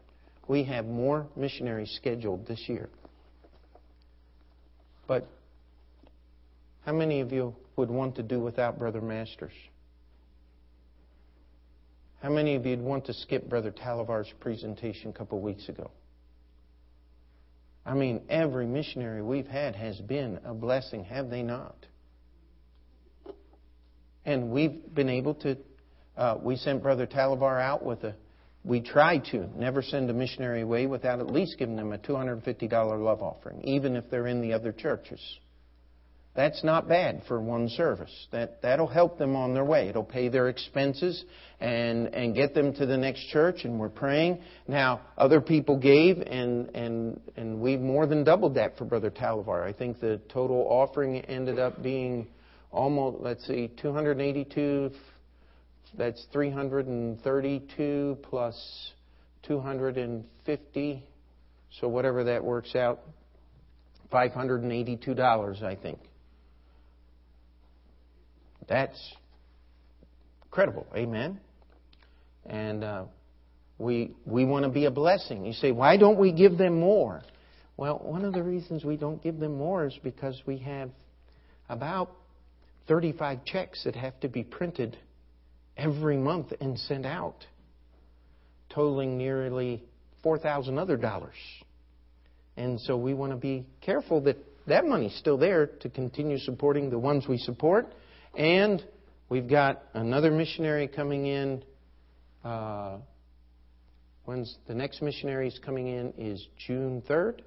we 0.48 0.64
have 0.64 0.86
more 0.86 1.28
missionaries 1.36 1.92
scheduled 1.96 2.48
this 2.48 2.64
year. 2.68 2.90
But 5.08 5.28
how 6.86 6.94
many 6.94 7.22
of 7.22 7.32
you 7.32 7.56
would 7.76 7.90
want 7.90 8.16
to 8.16 8.24
do 8.24 8.40
without 8.40 8.80
Brother 8.80 9.02
Masters? 9.02 9.54
How 12.22 12.30
many 12.30 12.56
of 12.56 12.66
you 12.66 12.72
would 12.76 12.86
want 12.86 13.06
to 13.06 13.14
skip 13.14 13.50
Brother 13.50 13.72
Talavar's 13.72 14.32
presentation 14.40 15.10
a 15.10 15.14
couple 15.14 15.38
of 15.38 15.44
weeks 15.44 15.70
ago? 15.70 15.92
I 17.86 17.94
mean, 17.94 18.22
every 18.30 18.68
missionary 18.68 19.22
we've 19.22 19.48
had 19.48 19.76
has 19.76 20.00
been 20.02 20.40
a 20.44 20.54
blessing, 20.54 21.06
have 21.06 21.30
they 21.30 21.42
not? 21.42 21.76
And 24.26 24.52
we've 24.52 24.94
been 24.94 25.10
able 25.10 25.34
to, 25.36 25.58
uh, 26.18 26.38
we 26.42 26.58
sent 26.58 26.84
Brother 26.84 27.08
Talavar 27.08 27.62
out 27.62 27.84
with 27.84 28.04
a, 28.04 28.16
we 28.64 28.82
try 28.82 29.20
to 29.32 29.48
never 29.58 29.82
send 29.82 30.10
a 30.10 30.14
missionary 30.14 30.62
away 30.62 30.86
without 30.86 31.20
at 31.20 31.32
least 31.32 31.58
giving 31.58 31.78
them 31.78 31.94
a 31.94 31.98
$250 31.98 33.04
love 33.04 33.22
offering, 33.22 33.62
even 33.64 33.96
if 33.96 34.10
they're 34.12 34.28
in 34.28 34.42
the 34.42 34.54
other 34.54 34.74
churches. 34.74 35.22
That's 36.36 36.64
not 36.64 36.88
bad 36.88 37.24
for 37.28 37.42
one 37.42 37.70
service. 37.70 38.12
That, 38.32 38.62
that'll 38.62 38.88
help 38.88 39.18
them 39.18 39.36
on 39.36 39.54
their 39.54 39.66
way. 39.66 39.90
It'll 39.90 40.04
pay 40.04 40.30
their 40.30 40.48
expenses 40.48 41.26
and, 41.60 42.14
and 42.14 42.36
get 42.36 42.54
them 42.54 42.74
to 42.76 42.86
the 42.86 42.96
next 42.96 43.28
church, 43.30 43.66
and 43.66 43.80
we're 43.80 43.90
praying. 43.90 44.42
Now, 44.68 45.02
other 45.18 45.42
people 45.42 45.78
gave, 45.78 46.20
and, 46.20 46.70
and, 46.76 47.20
and 47.36 47.60
we've 47.60 47.82
more 47.82 48.06
than 48.06 48.24
doubled 48.24 48.56
that 48.56 48.78
for 48.78 48.86
Brother 48.86 49.10
Talavar. 49.10 49.64
I 49.64 49.74
think 49.74 50.00
the 50.00 50.22
total 50.30 50.66
offering 50.70 51.18
ended 51.18 51.60
up 51.60 51.82
being 51.82 52.28
almost, 52.72 53.18
let's 53.22 53.46
see, 53.46 53.72
282, 53.82 54.92
that's 55.98 56.26
332 56.32 58.18
plus 58.22 58.92
250, 59.44 61.04
so 61.80 61.88
whatever 61.88 62.24
that 62.26 62.44
works 62.44 62.76
out, 62.76 63.00
$582, 64.14 65.64
I 65.64 65.76
think. 65.76 66.00
That's 68.70 69.16
credible. 70.52 70.86
Amen. 70.96 71.40
And 72.46 72.84
uh, 72.84 73.04
we 73.80 74.12
we 74.26 74.46
want 74.46 74.64
to 74.64 74.70
be 74.70 74.86
a 74.86 74.92
blessing. 74.92 75.46
You 75.46 75.54
say, 75.54 75.72
why 75.72 75.98
don't 75.98 76.20
we 76.20 76.32
give 76.32 76.58
them 76.58 76.80
more? 76.80 77.24
Well, 77.76 77.98
one 77.98 78.24
of 78.24 78.34
the 78.34 78.44
reasons 78.44 78.86
we 78.86 78.96
don't 78.96 79.22
give 79.24 79.40
them 79.40 79.58
more 79.58 79.86
is 79.86 79.98
because 80.04 80.42
we 80.46 80.60
have 80.60 80.92
about 81.68 82.12
35 82.88 83.46
checks 83.46 83.84
that 83.86 83.96
have 83.96 84.20
to 84.20 84.28
be 84.28 84.44
printed 84.44 84.98
every 85.78 86.18
month 86.18 86.52
and 86.60 86.78
sent 86.78 87.06
out, 87.06 87.46
totaling 88.70 89.18
nearly 89.18 89.84
4,000 90.24 90.78
other 90.78 90.98
dollars. 90.98 91.36
And 92.58 92.80
so 92.82 92.98
we 92.98 93.14
want 93.14 93.32
to 93.32 93.38
be 93.38 93.66
careful 93.80 94.22
that 94.22 94.38
that 94.68 94.86
money's 94.86 95.16
still 95.16 95.38
there 95.38 95.68
to 95.68 95.90
continue 95.90 96.38
supporting 96.38 96.90
the 96.90 97.00
ones 97.00 97.28
we 97.28 97.38
support 97.38 97.88
and 98.36 98.84
we've 99.30 99.48
got 99.48 99.84
another 99.94 100.32
missionary 100.32 100.88
coming 100.88 101.26
in. 101.26 101.64
Uh, 102.44 102.98
when's 104.26 104.58
the 104.68 104.74
next 104.74 105.02
missionary 105.02 105.48
is 105.48 105.60
coming 105.66 105.88
in 105.88 106.14
is 106.18 106.48
June 106.68 107.02
3rd. 107.10 107.42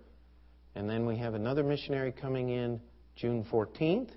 And 0.75 0.89
then 0.89 1.07
we 1.07 1.19
have 1.19 1.35
another 1.35 1.63
missionary 1.63 2.13
coming 2.13 2.49
in 2.49 2.81
June 3.17 3.45
14th. 3.51 4.11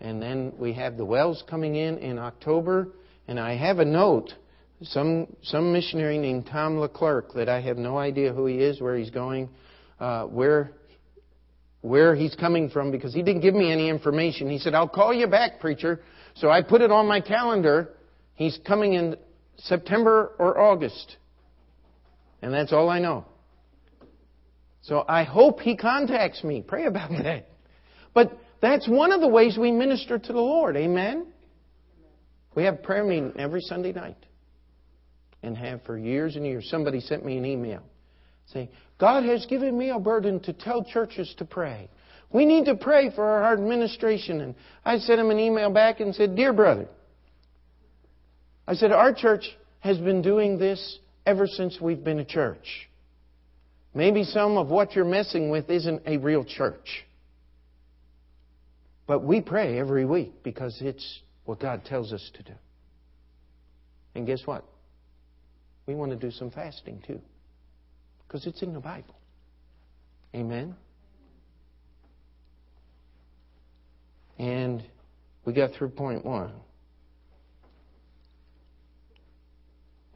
And 0.00 0.20
then 0.20 0.52
we 0.58 0.72
have 0.74 0.96
the 0.96 1.04
Wells 1.04 1.42
coming 1.48 1.76
in 1.76 1.98
in 1.98 2.18
October. 2.18 2.88
And 3.28 3.38
I 3.38 3.56
have 3.56 3.78
a 3.78 3.84
note, 3.84 4.32
some, 4.82 5.34
some 5.42 5.72
missionary 5.72 6.18
named 6.18 6.46
Tom 6.46 6.78
Leclerc, 6.78 7.32
that 7.34 7.48
I 7.48 7.60
have 7.60 7.76
no 7.76 7.98
idea 7.98 8.32
who 8.32 8.46
he 8.46 8.56
is, 8.56 8.80
where 8.80 8.96
he's 8.96 9.10
going, 9.10 9.48
uh, 10.00 10.24
where 10.24 10.72
where 11.80 12.14
he's 12.14 12.34
coming 12.34 12.68
from 12.68 12.90
because 12.90 13.14
he 13.14 13.22
didn't 13.22 13.42
give 13.42 13.54
me 13.54 13.70
any 13.70 13.88
information. 13.88 14.50
He 14.50 14.58
said, 14.58 14.74
I'll 14.74 14.88
call 14.88 15.14
you 15.14 15.26
back, 15.26 15.60
preacher. 15.60 16.00
So 16.34 16.50
I 16.50 16.62
put 16.62 16.80
it 16.80 16.90
on 16.90 17.06
my 17.06 17.20
calendar. 17.20 17.94
He's 18.34 18.58
coming 18.66 18.94
in 18.94 19.16
September 19.58 20.32
or 20.38 20.58
August. 20.58 21.16
And 22.42 22.52
that's 22.52 22.72
all 22.72 22.88
I 22.88 22.98
know. 22.98 23.24
So 24.82 25.04
I 25.08 25.24
hope 25.24 25.60
he 25.60 25.76
contacts 25.76 26.44
me. 26.44 26.62
Pray 26.66 26.86
about 26.86 27.10
that. 27.22 27.48
But 28.14 28.38
that's 28.60 28.88
one 28.88 29.12
of 29.12 29.20
the 29.20 29.28
ways 29.28 29.58
we 29.58 29.70
minister 29.70 30.18
to 30.18 30.32
the 30.32 30.40
Lord. 30.40 30.76
Amen? 30.76 31.26
We 32.54 32.64
have 32.64 32.82
prayer 32.82 33.04
meeting 33.04 33.32
every 33.38 33.60
Sunday 33.60 33.92
night. 33.92 34.16
And 35.42 35.56
have 35.56 35.82
for 35.84 35.96
years 35.96 36.34
and 36.34 36.44
years. 36.44 36.66
Somebody 36.68 37.00
sent 37.00 37.24
me 37.24 37.36
an 37.36 37.44
email 37.44 37.82
saying, 38.52 38.68
God 38.98 39.24
has 39.24 39.46
given 39.46 39.76
me 39.76 39.90
a 39.90 39.98
burden 39.98 40.40
to 40.40 40.52
tell 40.52 40.84
churches 40.84 41.34
to 41.38 41.44
pray. 41.44 41.88
We 42.32 42.44
need 42.44 42.66
to 42.66 42.74
pray 42.74 43.10
for 43.14 43.24
our 43.24 43.52
administration. 43.52 44.40
And 44.40 44.54
I 44.84 44.98
sent 44.98 45.20
him 45.20 45.30
an 45.30 45.38
email 45.38 45.70
back 45.70 46.00
and 46.00 46.14
said, 46.14 46.36
Dear 46.36 46.52
brother, 46.52 46.88
I 48.66 48.74
said, 48.74 48.92
our 48.92 49.14
church 49.14 49.44
has 49.80 49.98
been 49.98 50.22
doing 50.22 50.58
this 50.58 50.98
ever 51.24 51.46
since 51.46 51.80
we've 51.80 52.02
been 52.02 52.18
a 52.18 52.24
church. 52.24 52.88
Maybe 53.94 54.24
some 54.24 54.58
of 54.58 54.68
what 54.68 54.94
you're 54.94 55.04
messing 55.04 55.50
with 55.50 55.70
isn't 55.70 56.02
a 56.06 56.18
real 56.18 56.44
church. 56.44 57.06
But 59.06 59.22
we 59.22 59.40
pray 59.40 59.78
every 59.78 60.04
week 60.04 60.42
because 60.42 60.76
it's 60.80 61.20
what 61.44 61.60
God 61.60 61.84
tells 61.84 62.12
us 62.12 62.30
to 62.34 62.42
do. 62.42 62.52
And 64.14 64.26
guess 64.26 64.42
what? 64.44 64.64
We 65.86 65.94
want 65.94 66.10
to 66.10 66.16
do 66.16 66.30
some 66.30 66.50
fasting 66.50 67.02
too. 67.06 67.20
Because 68.26 68.46
it's 68.46 68.62
in 68.62 68.72
the 68.72 68.80
Bible. 68.80 69.14
Amen? 70.34 70.74
And 74.38 74.82
we 75.44 75.52
got 75.52 75.72
through 75.72 75.90
point 75.90 76.24
one. 76.24 76.52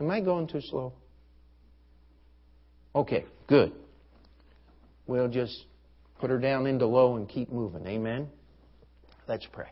Am 0.00 0.10
I 0.10 0.20
going 0.20 0.46
too 0.46 0.60
slow? 0.60 0.94
Okay, 2.94 3.24
good. 3.46 3.72
We'll 5.06 5.28
just 5.28 5.64
put 6.18 6.30
her 6.30 6.38
down 6.38 6.66
into 6.66 6.86
low 6.86 7.16
and 7.16 7.28
keep 7.28 7.50
moving. 7.52 7.86
Amen? 7.86 8.28
Let's 9.28 9.46
pray. 9.52 9.68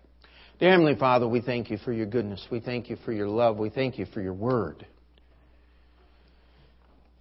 Dear 0.61 0.71
Heavenly 0.71 0.97
Father, 0.97 1.27
we 1.27 1.41
thank 1.41 1.71
you 1.71 1.79
for 1.79 1.93
your 1.93 2.07
goodness. 2.07 2.45
We 2.51 2.61
thank 2.61 2.91
you 2.91 2.97
for 3.05 3.13
your 3.13 3.29
love. 3.29 3.59
We 3.59 3.71
thank 3.71 3.99
you 3.99 4.07
for 4.07 4.21
your 4.21 4.35
word. 4.35 4.87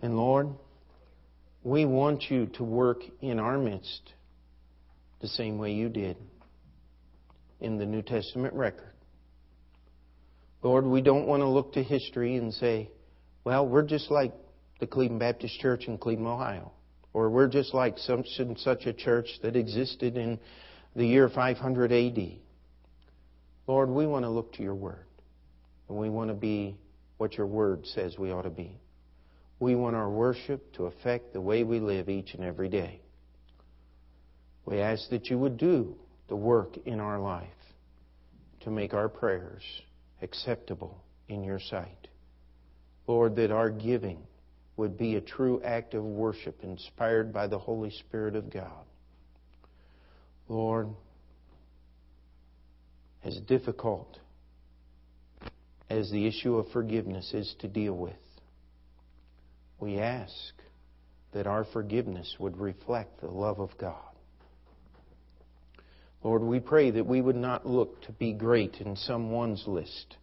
And 0.02 0.16
Lord, 0.16 0.50
we 1.68 1.84
want 1.84 2.32
you 2.32 2.46
to 2.46 2.64
work 2.64 3.02
in 3.20 3.40
our 3.40 3.58
midst 3.58 4.14
the 5.20 5.28
same 5.28 5.58
way 5.58 5.74
you 5.74 5.90
did 5.90 6.16
in 7.60 7.78
the 7.78 7.86
New 7.86 8.02
Testament 8.02 8.54
record. 8.54 8.94
Lord, 10.64 10.86
we 10.86 11.02
don't 11.02 11.28
want 11.28 11.42
to 11.42 11.48
look 11.48 11.74
to 11.74 11.84
history 11.84 12.38
and 12.38 12.54
say, 12.54 12.90
well, 13.44 13.68
we're 13.68 13.84
just 13.84 14.10
like 14.10 14.34
the 14.80 14.88
Cleveland 14.88 15.20
Baptist 15.20 15.60
Church 15.60 15.88
in 15.88 15.98
Cleveland, 15.98 16.30
Ohio. 16.30 16.72
Or 17.12 17.30
we're 17.30 17.50
just 17.50 17.74
like 17.74 17.98
such 17.98 18.28
and 18.38 18.58
such 18.58 18.86
a 18.86 18.94
church 18.94 19.28
that 19.44 19.58
existed 19.58 20.16
in 20.16 20.40
the 20.96 21.06
year 21.06 21.28
500 21.28 21.92
AD. 21.92 22.38
Lord, 23.68 23.90
we 23.90 24.08
want 24.08 24.24
to 24.24 24.30
look 24.30 24.54
to 24.54 24.64
your 24.64 24.76
word. 24.76 25.06
And 25.90 25.98
we 25.98 26.10
want 26.10 26.30
to 26.30 26.34
be 26.34 26.78
what 27.18 27.34
your 27.34 27.48
word 27.48 27.86
says 27.88 28.18
we 28.18 28.32
ought 28.32 28.44
to 28.44 28.50
be. 28.50 28.80
We 29.60 29.76
want 29.76 29.96
our 29.96 30.10
worship 30.10 30.74
to 30.74 30.86
affect 30.86 31.34
the 31.34 31.42
way 31.42 31.64
we 31.64 31.80
live 31.80 32.10
each 32.10 32.34
and 32.34 32.44
every 32.44 32.70
day. 32.70 33.02
We 34.66 34.80
ask 34.80 35.10
that 35.10 35.30
you 35.30 35.40
would 35.40 35.58
do 35.58 35.96
the 36.28 36.36
work 36.36 36.78
in 36.86 37.00
our 37.00 37.20
life 37.20 37.48
to 38.62 38.70
make 38.70 38.94
our 38.94 39.10
prayers 39.10 39.64
acceptable 40.22 41.02
in 41.30 41.44
your 41.44 41.60
sight. 41.60 42.08
Lord, 43.08 43.36
that 43.38 43.52
our 43.52 43.70
giving 43.70 44.20
would 44.76 44.98
be 44.98 45.16
a 45.16 45.22
true 45.22 45.62
act 45.64 45.94
of 45.94 46.04
worship 46.04 46.60
inspired 46.64 47.34
by 47.34 47.48
the 47.48 47.58
Holy 47.58 47.90
Spirit 47.90 48.36
of 48.36 48.52
God. 48.52 48.86
Lord, 50.50 50.90
as 53.24 53.40
difficult 53.48 54.20
as 55.90 56.12
the 56.12 56.28
issue 56.28 56.58
of 56.58 56.70
forgiveness 56.72 57.34
is 57.34 57.56
to 57.60 57.68
deal 57.68 57.94
with, 57.94 58.14
we 59.80 60.00
ask 60.00 60.54
that 61.34 61.48
our 61.48 61.66
forgiveness 61.66 62.36
would 62.40 62.58
reflect 62.58 63.22
the 63.22 63.28
love 63.28 63.60
of 63.60 63.78
God. 63.78 63.96
Lord, 66.24 66.42
we 66.42 66.60
pray 66.60 66.92
that 66.92 67.06
we 67.06 67.22
would 67.22 67.36
not 67.36 67.66
look 67.66 68.02
to 68.04 68.12
be 68.12 68.34
great 68.34 68.78
in 68.80 68.96
someone's 68.96 69.64
list, 69.68 70.18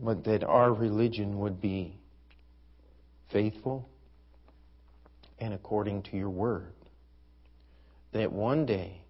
but 0.00 0.24
that 0.24 0.42
our 0.42 0.72
religion 0.72 1.38
would 1.40 1.60
be 1.60 2.00
faithful 3.30 3.88
and 5.38 5.52
according 5.52 6.02
to 6.04 6.16
your 6.16 6.30
word. 6.30 6.72
That 8.12 8.32
one 8.32 8.64
day 8.64 9.02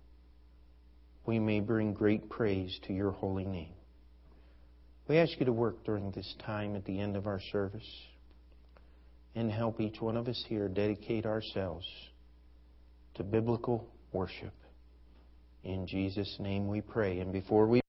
we 1.25 1.39
may 1.39 1.61
bring 1.61 1.95
great 1.95 2.29
praise 2.29 2.79
to 2.87 2.93
your 2.93 3.13
holy 3.13 3.45
name. 3.45 3.75
We 5.07 5.19
ask 5.19 5.39
you 5.39 5.47
to 5.47 5.53
work 5.53 5.85
during 5.85 6.11
this 6.11 6.35
time 6.45 6.75
at 6.75 6.85
the 6.85 6.99
end 6.99 7.17
of 7.17 7.27
our 7.27 7.41
service 7.53 7.89
and 9.35 9.51
help 9.51 9.81
each 9.81 10.01
one 10.01 10.17
of 10.17 10.29
us 10.29 10.45
here 10.49 10.69
dedicate 10.69 11.27
ourselves 11.27 11.87
to 13.15 13.23
biblical 13.23 13.89
worship. 14.13 14.53
In 15.65 15.87
Jesus' 15.87 16.37
name 16.39 16.69
we 16.69 16.81
pray. 16.81 17.21
And 17.21 17.33
before 17.33 17.67
we 17.67 17.81